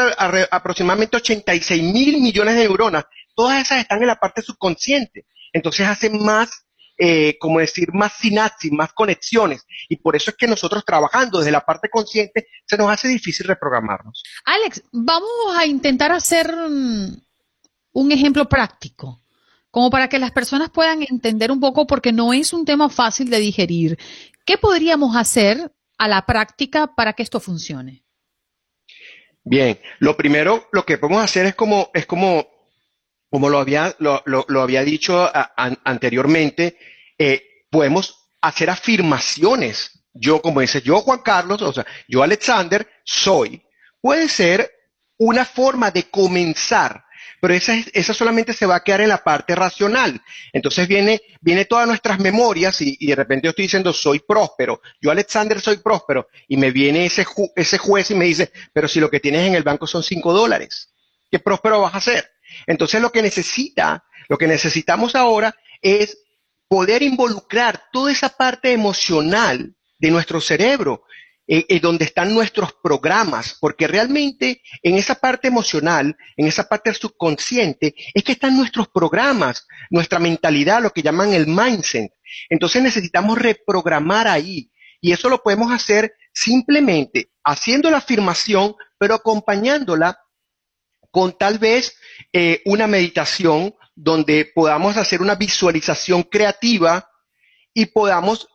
aproximadamente 0.51 1.17
86 1.17 1.83
mil 1.83 2.21
millones 2.21 2.55
de 2.55 2.63
neuronas, 2.63 3.05
todas 3.35 3.63
esas 3.63 3.79
están 3.79 4.01
en 4.01 4.09
la 4.09 4.17
parte 4.17 4.43
subconsciente. 4.43 5.27
Entonces 5.53 5.87
hacen 5.87 6.23
más, 6.23 6.51
eh, 6.99 7.37
como 7.39 7.61
decir, 7.61 7.93
más 7.93 8.15
sinapsis, 8.15 8.73
más 8.73 8.93
conexiones. 8.93 9.65
Y 9.89 9.97
por 9.97 10.17
eso 10.17 10.31
es 10.31 10.37
que 10.37 10.47
nosotros 10.47 10.85
trabajando 10.85 11.39
desde 11.39 11.53
la 11.53 11.65
parte 11.65 11.89
consciente 11.89 12.49
se 12.67 12.77
nos 12.77 12.91
hace 12.91 13.09
difícil 13.09 13.47
reprogramarnos. 13.47 14.23
Alex, 14.45 14.83
vamos 14.93 15.57
a 15.57 15.67
intentar 15.67 16.13
hacer 16.13 16.53
un 16.55 18.13
ejemplo 18.13 18.49
práctico 18.49 19.24
como 19.75 19.91
para 19.91 20.09
que 20.09 20.21
las 20.21 20.31
personas 20.31 20.71
puedan 20.71 21.03
entender 21.03 21.51
un 21.51 21.59
poco, 21.59 21.85
porque 21.85 22.13
no 22.13 22.33
es 22.33 22.53
un 22.53 22.65
tema 22.65 22.89
fácil 22.89 23.29
de 23.29 23.41
digerir. 23.41 23.99
¿Qué 24.47 24.57
podríamos 24.57 25.17
hacer 25.17 25.73
a 25.99 26.07
la 26.07 26.25
práctica 26.27 26.95
para 26.95 27.15
que 27.15 27.25
esto 27.25 27.41
funcione? 27.41 28.05
Bien, 29.43 29.81
lo 29.99 30.17
primero, 30.17 30.69
lo 30.71 30.87
que 30.87 30.97
podemos 30.97 31.25
hacer 31.25 31.47
es 31.47 31.57
como, 31.57 31.91
es 31.93 32.07
como, 32.07 32.47
como 33.29 33.49
lo 33.51 33.59
había, 33.59 33.97
lo, 33.99 34.23
había 34.63 34.85
dicho 34.85 35.29
anteriormente, 35.57 36.79
eh, 37.19 37.43
podemos 37.69 38.29
hacer 38.43 38.71
afirmaciones. 38.71 40.05
Yo, 40.13 40.41
como 40.41 40.61
dice 40.61 40.83
yo, 40.83 41.01
Juan 41.01 41.19
Carlos, 41.19 41.61
o 41.63 41.73
sea, 41.73 41.85
yo, 42.07 42.23
Alexander, 42.23 42.89
soy. 43.03 43.61
Puede 44.01 44.29
ser 44.29 44.71
una 45.19 45.45
forma 45.45 45.91
de 45.91 46.05
comenzar 46.05 47.05
pero 47.41 47.55
esa, 47.55 47.75
esa 47.93 48.15
solamente 48.15 48.53
se 48.53 48.67
va 48.67 48.77
a 48.77 48.83
quedar 48.83 49.01
en 49.01 49.09
la 49.09 49.23
parte 49.23 49.55
racional. 49.55 50.21
Entonces 50.53 50.89
viene, 50.89 51.21
viene 51.41 51.65
todas 51.65 51.87
nuestras 51.87 52.19
memorias 52.19 52.81
y, 52.81 53.07
de 53.07 53.15
repente 53.15 53.47
yo 53.47 53.51
estoy 53.51 53.65
diciendo 53.65 53.93
soy 53.93 54.21
próspero, 54.21 54.81
yo 55.01 55.11
Alexander 55.11 55.61
soy 55.61 55.79
próspero 55.79 56.29
y 56.49 56.57
me 56.57 56.71
viene 56.71 57.07
ese, 57.07 57.27
ese 57.57 57.79
juez 57.79 58.11
y 58.11 58.15
me 58.15 58.25
dice, 58.25 58.53
pero 58.73 58.89
si 58.89 59.01
lo 59.01 59.11
que 59.11 59.21
tienes 59.21 59.47
en 59.47 59.55
el 59.55 59.63
banco 59.63 59.87
son 59.87 60.03
cinco 60.03 60.33
dólares, 60.33 60.93
¿qué 61.31 61.39
próspero 61.39 61.81
vas 61.81 61.95
a 61.95 61.99
hacer? 61.99 62.31
Entonces 62.67 63.01
lo 63.01 63.11
que 63.11 63.23
necesita, 63.23 64.05
lo 64.29 64.39
que 64.39 64.47
necesitamos 64.47 65.15
ahora 65.15 65.55
es 65.83 66.19
poder 66.69 67.03
involucrar 67.03 67.85
toda 67.93 68.11
esa 68.11 68.31
parte 68.31 68.73
emocional 68.73 69.75
de 69.99 70.11
nuestro 70.11 70.41
cerebro 70.41 71.05
eh, 71.47 71.67
eh, 71.69 71.81
donde 71.81 72.07
están 72.07 72.33
nuestros 72.33 72.73
programas, 72.83 73.59
porque 73.61 73.87
realmente 73.87 74.63
en 74.83 74.97
esa 74.97 75.15
parte 75.15 75.49
emocional, 75.49 76.17
en 76.37 76.47
esa 76.47 76.69
parte 76.69 76.95
subconsciente, 76.95 77.95
es 78.15 78.25
que 78.25 78.33
están 78.33 78.57
nuestros 78.57 78.89
programas, 78.89 79.67
nuestra 79.91 80.19
mentalidad, 80.19 80.83
lo 80.83 80.91
que 80.91 81.03
llaman 81.03 81.35
el 81.35 81.47
mindset. 81.47 82.13
Entonces 82.49 82.83
necesitamos 82.83 83.39
reprogramar 83.39 84.27
ahí. 84.27 84.71
Y 85.01 85.13
eso 85.13 85.29
lo 85.29 85.43
podemos 85.43 85.71
hacer 85.71 86.15
simplemente 86.33 87.31
haciendo 87.45 87.91
la 87.91 87.99
afirmación, 87.99 88.75
pero 88.99 89.15
acompañándola 89.15 90.19
con 91.11 91.37
tal 91.37 91.59
vez 91.59 91.97
eh, 92.33 92.63
una 92.65 92.87
meditación 92.87 93.75
donde 93.95 94.51
podamos 94.55 94.97
hacer 94.97 95.21
una 95.21 95.35
visualización 95.35 96.23
creativa 96.23 97.09
y 97.75 97.87
podamos 97.87 98.49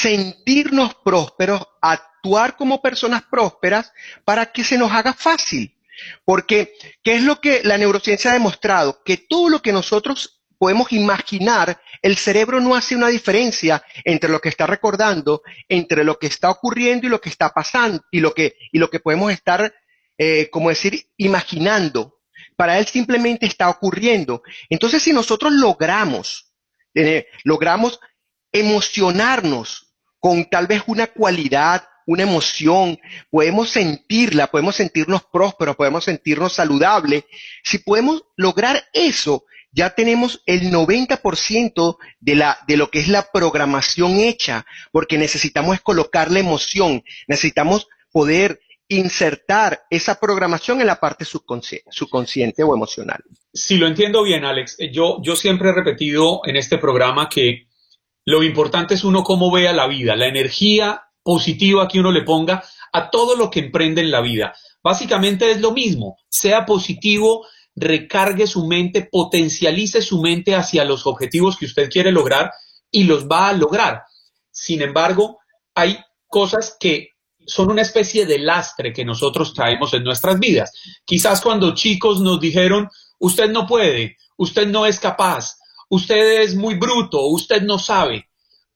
sentirnos 0.00 0.94
prósperos, 0.96 1.62
actuar 1.80 2.56
como 2.56 2.82
personas 2.82 3.22
prósperas 3.30 3.92
para 4.24 4.52
que 4.52 4.64
se 4.64 4.76
nos 4.76 4.92
haga 4.92 5.14
fácil. 5.14 5.74
Porque, 6.24 6.74
¿qué 7.02 7.16
es 7.16 7.22
lo 7.22 7.40
que 7.40 7.62
la 7.64 7.78
neurociencia 7.78 8.30
ha 8.30 8.34
demostrado? 8.34 9.02
Que 9.04 9.16
todo 9.16 9.48
lo 9.48 9.62
que 9.62 9.72
nosotros 9.72 10.42
podemos 10.58 10.92
imaginar, 10.92 11.80
el 12.02 12.16
cerebro 12.16 12.60
no 12.60 12.74
hace 12.74 12.94
una 12.94 13.08
diferencia 13.08 13.82
entre 14.04 14.30
lo 14.30 14.40
que 14.40 14.50
está 14.50 14.66
recordando, 14.66 15.42
entre 15.68 16.04
lo 16.04 16.18
que 16.18 16.26
está 16.26 16.50
ocurriendo 16.50 17.06
y 17.06 17.10
lo 17.10 17.20
que 17.20 17.30
está 17.30 17.50
pasando, 17.50 18.02
y 18.10 18.20
lo 18.20 18.34
que, 18.34 18.56
y 18.72 18.78
lo 18.78 18.90
que 18.90 19.00
podemos 19.00 19.32
estar, 19.32 19.74
eh, 20.18 20.48
como 20.50 20.68
decir, 20.68 21.06
imaginando. 21.16 22.20
Para 22.56 22.78
él 22.78 22.86
simplemente 22.86 23.46
está 23.46 23.68
ocurriendo. 23.68 24.42
Entonces, 24.68 25.02
si 25.02 25.12
nosotros 25.12 25.52
logramos, 25.52 26.52
eh, 26.94 27.26
logramos 27.44 28.00
emocionarnos 28.52 29.85
con 30.26 30.44
tal 30.46 30.66
vez 30.66 30.82
una 30.88 31.06
cualidad, 31.06 31.84
una 32.04 32.24
emoción, 32.24 32.98
podemos 33.30 33.70
sentirla, 33.70 34.48
podemos 34.48 34.74
sentirnos 34.74 35.22
prósperos, 35.22 35.76
podemos 35.76 36.02
sentirnos 36.02 36.52
saludables. 36.52 37.22
Si 37.62 37.78
podemos 37.78 38.24
lograr 38.34 38.86
eso, 38.92 39.44
ya 39.70 39.90
tenemos 39.90 40.42
el 40.44 40.72
90% 40.72 41.96
de, 42.18 42.76
lo 42.76 42.90
que 42.90 42.98
es 42.98 43.06
la 43.06 43.30
programación 43.32 44.18
hecha, 44.18 44.66
porque 44.90 45.16
necesitamos 45.16 45.80
colocar 45.80 46.32
la 46.32 46.40
emoción, 46.40 47.04
necesitamos 47.28 47.86
poder 48.10 48.58
insertar 48.88 49.84
esa 49.90 50.18
programación 50.18 50.80
en 50.80 50.88
la 50.88 50.98
parte 50.98 51.24
subconsciente, 51.24 52.64
o 52.64 52.74
emocional. 52.74 53.22
Si 53.54 53.76
lo 53.76 53.86
entiendo 53.86 54.24
bien, 54.24 54.44
Alex, 54.44 54.76
yo, 54.90 55.18
yo 55.22 55.36
siempre 55.36 55.68
he 55.68 55.72
repetido 55.72 56.40
en 56.46 56.56
este 56.56 56.78
programa 56.78 57.28
que 57.28 57.65
Lo 58.26 58.42
importante 58.42 58.94
es 58.94 59.04
uno 59.04 59.22
cómo 59.22 59.52
vea 59.52 59.72
la 59.72 59.86
vida, 59.86 60.16
la 60.16 60.26
energía 60.26 61.00
positiva 61.22 61.86
que 61.86 62.00
uno 62.00 62.10
le 62.10 62.22
ponga 62.22 62.62
a 62.92 63.08
todo 63.08 63.36
lo 63.36 63.50
que 63.50 63.60
emprende 63.60 64.00
en 64.00 64.10
la 64.10 64.20
vida. 64.20 64.52
Básicamente 64.82 65.50
es 65.50 65.60
lo 65.60 65.70
mismo, 65.70 66.18
sea 66.28 66.66
positivo, 66.66 67.46
recargue 67.76 68.48
su 68.48 68.66
mente, 68.66 69.08
potencialice 69.10 70.02
su 70.02 70.20
mente 70.20 70.56
hacia 70.56 70.84
los 70.84 71.06
objetivos 71.06 71.56
que 71.56 71.66
usted 71.66 71.88
quiere 71.88 72.10
lograr 72.10 72.50
y 72.90 73.04
los 73.04 73.28
va 73.28 73.48
a 73.48 73.52
lograr. 73.52 74.02
Sin 74.50 74.82
embargo, 74.82 75.38
hay 75.74 75.96
cosas 76.26 76.76
que 76.80 77.10
son 77.46 77.70
una 77.70 77.82
especie 77.82 78.26
de 78.26 78.40
lastre 78.40 78.92
que 78.92 79.04
nosotros 79.04 79.54
traemos 79.54 79.94
en 79.94 80.02
nuestras 80.02 80.40
vidas. 80.40 80.72
Quizás 81.04 81.40
cuando 81.40 81.74
chicos 81.74 82.20
nos 82.20 82.40
dijeron, 82.40 82.88
usted 83.20 83.50
no 83.50 83.68
puede, 83.68 84.16
usted 84.36 84.66
no 84.66 84.84
es 84.84 84.98
capaz, 84.98 85.58
usted 85.88 86.42
es 86.42 86.54
muy 86.54 86.74
bruto, 86.74 87.26
usted 87.26 87.62
no 87.62 87.78
sabe. 87.78 88.28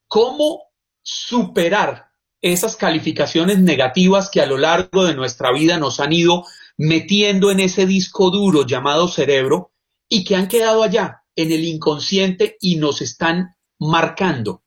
¿Cómo 0.07 0.63
superar 1.01 2.11
esas 2.41 2.75
calificaciones 2.75 3.59
negativas 3.59 4.29
que 4.29 4.41
a 4.41 4.45
lo 4.45 4.57
largo 4.57 5.05
de 5.05 5.13
nuestra 5.13 5.51
vida 5.51 5.77
nos 5.77 5.99
han 5.99 6.11
ido 6.13 6.45
metiendo 6.77 7.51
en 7.51 7.59
ese 7.59 7.85
disco 7.85 8.31
duro 8.31 8.65
llamado 8.65 9.07
cerebro 9.07 9.71
y 10.09 10.23
que 10.23 10.35
han 10.35 10.47
quedado 10.47 10.83
allá 10.83 11.23
en 11.35 11.51
el 11.51 11.63
inconsciente 11.63 12.57
y 12.59 12.77
nos 12.77 13.01
están 13.01 13.55
marcando? 13.79 14.63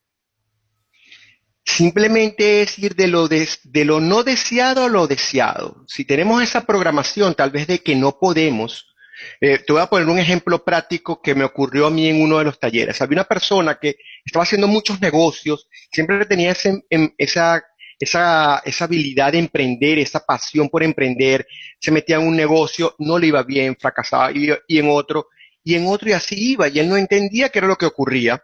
Simplemente 1.65 2.63
es 2.63 2.79
ir 2.79 2.95
de 2.95 3.09
lo, 3.09 3.27
de, 3.27 3.49
lo 3.85 3.99
no 3.99 4.23
deseado 4.23 4.85
a 4.85 4.89
lo 4.89 5.07
deseado. 5.07 5.85
Si 5.89 6.05
tenemos 6.05 6.43
esa 6.43 6.67
programación 6.67 7.35
tal 7.35 7.51
vez 7.51 7.67
de 7.67 7.79
que 7.81 7.97
no 7.97 8.19
podemos, 8.19 8.94
eh, 9.41 9.59
te 9.59 9.73
voy 9.73 9.83
a 9.83 9.87
poner 9.87 10.09
un 10.09 10.19
ejemplo 10.19 10.65
práctico 10.65 11.21
que 11.23 11.35
me 11.35 11.45
ocurrió 11.45 11.87
a 11.87 11.91
mí 11.91 12.09
en 12.09 12.21
uno 12.21 12.39
de 12.39 12.45
los 12.45 12.59
talleres. 12.59 13.01
Había 13.01 13.17
una 13.17 13.25
persona 13.25 13.79
que 13.81 13.97
estaba 14.25 14.43
haciendo 14.43 14.69
muchos 14.69 15.01
negocios, 15.01 15.69
siempre 15.93 16.25
tenía 16.27 16.55
em, 16.91 17.11
esa, 17.19 17.63
esa, 17.99 18.63
esa 18.65 18.85
habilidad 18.85 19.33
de 19.33 19.39
emprender, 19.39 19.99
esa 19.99 20.25
pasión 20.25 20.69
por 20.69 20.83
emprender, 20.83 21.47
se 21.79 21.91
metía 21.91 22.17
en 22.17 22.27
un 22.27 22.37
negocio, 22.37 22.95
no 22.99 23.19
le 23.19 23.29
iba 23.29 23.43
bien, 23.43 23.77
fracasaba 23.79 24.33
y, 24.33 24.49
y 24.69 24.79
en 24.79 24.89
otro, 24.89 25.29
y 25.63 25.75
en 25.75 25.87
otro 25.87 26.09
y 26.11 26.13
así 26.13 26.53
iba, 26.53 26.69
y 26.69 26.79
él 26.79 26.89
no 26.89 26.97
entendía 26.97 27.49
qué 27.49 27.59
era 27.59 27.69
lo 27.69 27.77
que 27.77 27.87
ocurría. 27.87 28.43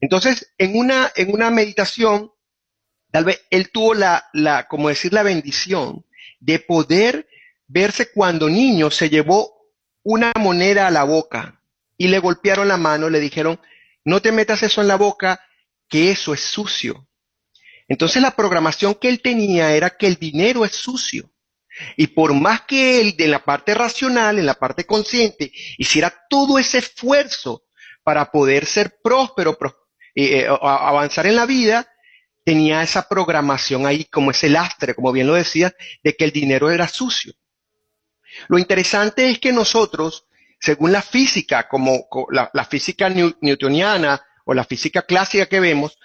Entonces, 0.00 0.52
en 0.56 0.76
una, 0.76 1.10
en 1.14 1.32
una 1.32 1.50
meditación, 1.50 2.30
tal 3.10 3.24
vez 3.24 3.42
él 3.50 3.70
tuvo 3.70 3.94
la, 3.94 4.24
la, 4.32 4.66
como 4.66 4.88
decir, 4.88 5.12
la 5.12 5.22
bendición 5.22 6.06
de 6.38 6.58
poder 6.58 7.26
verse 7.66 8.10
cuando 8.12 8.48
niño 8.48 8.90
se 8.90 9.10
llevó 9.10 9.59
una 10.02 10.32
moneda 10.38 10.86
a 10.86 10.90
la 10.90 11.04
boca 11.04 11.62
y 11.96 12.08
le 12.08 12.18
golpearon 12.18 12.68
la 12.68 12.76
mano, 12.76 13.10
le 13.10 13.20
dijeron, 13.20 13.60
no 14.04 14.22
te 14.22 14.32
metas 14.32 14.62
eso 14.62 14.80
en 14.80 14.88
la 14.88 14.96
boca, 14.96 15.40
que 15.88 16.10
eso 16.10 16.32
es 16.32 16.40
sucio. 16.40 17.08
Entonces 17.88 18.22
la 18.22 18.36
programación 18.36 18.94
que 18.94 19.08
él 19.08 19.20
tenía 19.20 19.74
era 19.74 19.90
que 19.90 20.06
el 20.06 20.16
dinero 20.16 20.64
es 20.64 20.72
sucio. 20.72 21.30
Y 21.96 22.08
por 22.08 22.34
más 22.34 22.62
que 22.62 23.00
él, 23.00 23.16
de 23.16 23.28
la 23.28 23.44
parte 23.44 23.74
racional, 23.74 24.38
en 24.38 24.46
la 24.46 24.54
parte 24.54 24.86
consciente, 24.86 25.52
hiciera 25.78 26.14
todo 26.28 26.58
ese 26.58 26.78
esfuerzo 26.78 27.64
para 28.02 28.30
poder 28.30 28.66
ser 28.66 28.98
próspero, 29.02 29.58
eh, 30.14 30.40
eh, 30.40 30.46
avanzar 30.48 31.26
en 31.26 31.36
la 31.36 31.46
vida, 31.46 31.88
tenía 32.44 32.82
esa 32.82 33.08
programación 33.08 33.86
ahí 33.86 34.04
como 34.04 34.30
ese 34.30 34.48
lastre, 34.48 34.94
como 34.94 35.12
bien 35.12 35.26
lo 35.26 35.34
decía, 35.34 35.74
de 36.02 36.16
que 36.16 36.24
el 36.24 36.32
dinero 36.32 36.70
era 36.70 36.88
sucio. 36.88 37.34
Lo 38.48 38.58
interesante 38.58 39.30
es 39.30 39.38
que 39.38 39.52
nosotros, 39.52 40.26
según 40.58 40.92
la 40.92 41.02
física, 41.02 41.68
como 41.68 42.06
la, 42.30 42.64
física 42.64 43.08
newtoniana 43.08 44.24
o 44.44 44.54
la 44.54 44.64
física 44.64 45.02
clásica 45.02 45.46
que 45.46 45.60
vemos, 45.60 45.98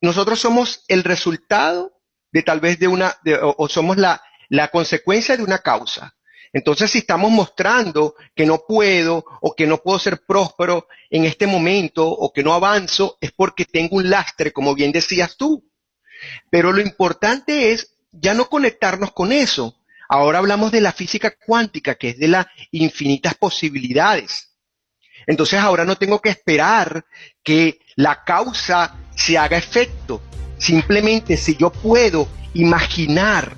nosotros 0.00 0.40
somos 0.40 0.84
el 0.88 1.04
resultado 1.04 1.92
de 2.32 2.42
tal 2.42 2.60
vez 2.60 2.78
de 2.78 2.88
una, 2.88 3.16
o, 3.42 3.68
somos 3.68 3.96
la, 3.96 4.22
la 4.48 4.68
consecuencia 4.68 5.36
de 5.36 5.42
una 5.42 5.58
causa. 5.58 6.16
Entonces, 6.52 6.90
si 6.90 6.98
estamos 6.98 7.30
mostrando 7.30 8.16
que 8.34 8.44
no 8.44 8.64
puedo 8.66 9.24
o 9.40 9.54
que 9.54 9.66
no 9.66 9.78
puedo 9.78 9.98
ser 9.98 10.24
próspero 10.26 10.88
en 11.08 11.24
este 11.24 11.46
momento 11.46 12.08
o 12.08 12.32
que 12.32 12.42
no 12.42 12.54
avanzo, 12.54 13.18
es 13.20 13.30
porque 13.32 13.64
tengo 13.64 13.96
un 13.96 14.10
lastre, 14.10 14.52
como 14.52 14.74
bien 14.74 14.90
decías 14.90 15.36
tú. 15.36 15.64
Pero 16.50 16.72
lo 16.72 16.80
importante 16.80 17.72
es 17.72 17.96
ya 18.10 18.34
no 18.34 18.48
conectarnos 18.48 19.12
con 19.12 19.32
eso. 19.32 19.79
Ahora 20.12 20.38
hablamos 20.38 20.72
de 20.72 20.80
la 20.80 20.90
física 20.90 21.32
cuántica, 21.46 21.94
que 21.94 22.08
es 22.08 22.18
de 22.18 22.26
las 22.26 22.46
infinitas 22.72 23.34
posibilidades. 23.36 24.48
Entonces 25.24 25.60
ahora 25.60 25.84
no 25.84 25.94
tengo 25.94 26.20
que 26.20 26.30
esperar 26.30 27.04
que 27.44 27.78
la 27.94 28.24
causa 28.24 28.96
se 29.14 29.38
haga 29.38 29.56
efecto. 29.56 30.20
Simplemente 30.58 31.36
si 31.36 31.56
yo 31.56 31.70
puedo 31.70 32.26
imaginar, 32.54 33.54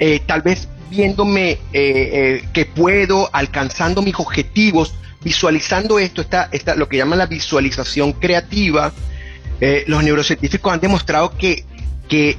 eh, 0.00 0.20
tal 0.26 0.42
vez 0.42 0.66
viéndome 0.90 1.52
eh, 1.52 1.60
eh, 1.72 2.48
que 2.52 2.66
puedo, 2.66 3.30
alcanzando 3.32 4.02
mis 4.02 4.16
objetivos, 4.16 4.96
visualizando 5.22 6.00
esto, 6.00 6.22
está, 6.22 6.48
está 6.50 6.74
lo 6.74 6.88
que 6.88 6.96
llaman 6.96 7.20
la 7.20 7.26
visualización 7.26 8.14
creativa, 8.14 8.92
los 9.86 10.02
neurocientíficos 10.02 10.72
han 10.72 10.80
demostrado 10.80 11.38
que, 11.38 11.64
que 12.12 12.36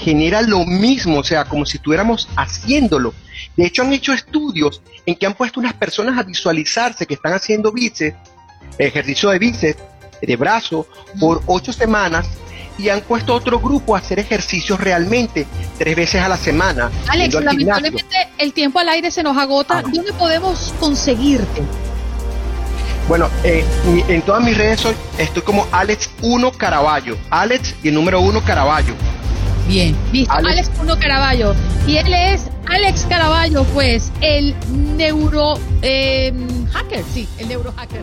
genera 0.00 0.42
lo 0.42 0.64
mismo, 0.64 1.18
o 1.20 1.24
sea, 1.24 1.44
como 1.44 1.64
si 1.64 1.76
estuviéramos 1.76 2.28
haciéndolo. 2.36 3.14
De 3.56 3.64
hecho, 3.64 3.82
han 3.82 3.92
hecho 3.92 4.12
estudios 4.12 4.82
en 5.06 5.14
que 5.14 5.24
han 5.24 5.34
puesto 5.34 5.60
unas 5.60 5.74
personas 5.74 6.18
a 6.18 6.24
visualizarse 6.24 7.06
que 7.06 7.14
están 7.14 7.32
haciendo 7.32 7.70
bíceps, 7.70 8.16
ejercicio 8.76 9.30
de 9.30 9.38
bíceps, 9.38 9.80
de 10.20 10.36
brazo, 10.36 10.88
por 11.20 11.42
ocho 11.46 11.72
semanas 11.72 12.26
y 12.76 12.88
han 12.88 13.00
puesto 13.02 13.34
otro 13.34 13.60
grupo 13.60 13.94
a 13.94 13.98
hacer 13.98 14.18
ejercicios 14.18 14.80
realmente 14.80 15.46
tres 15.78 15.96
veces 15.96 16.20
a 16.20 16.28
la 16.28 16.36
semana. 16.36 16.90
Alex, 17.08 17.34
lamentablemente 17.34 18.28
el 18.38 18.52
tiempo 18.52 18.80
al 18.80 18.88
aire 18.88 19.10
se 19.10 19.22
nos 19.22 19.36
agota. 19.36 19.78
Ah. 19.78 19.82
¿Dónde 19.82 20.12
podemos 20.12 20.74
conseguirte? 20.80 21.62
Bueno, 23.08 23.30
eh, 23.42 23.64
en 24.08 24.20
todas 24.20 24.44
mis 24.44 24.56
redes 24.56 24.86
estoy 25.16 25.42
como 25.42 25.64
Alex1 25.70 26.54
Caraballo. 26.58 27.16
Alex 27.30 27.74
y 27.82 27.88
el 27.88 27.94
número 27.94 28.20
1 28.20 28.44
Caraballo. 28.44 28.94
Bien, 29.66 29.96
listo. 30.12 30.34
Alex 30.34 30.70
1 30.78 30.98
Caraballo. 30.98 31.54
Y 31.86 31.96
él 31.96 32.12
es 32.12 32.42
Alex 32.66 33.06
Caraballo, 33.08 33.64
pues, 33.64 34.12
el 34.20 34.54
neuro 34.98 35.54
eh, 35.80 36.34
hacker, 36.70 37.02
sí, 37.14 37.26
el 37.38 37.48
neuro 37.48 37.72
hacker. 37.76 38.02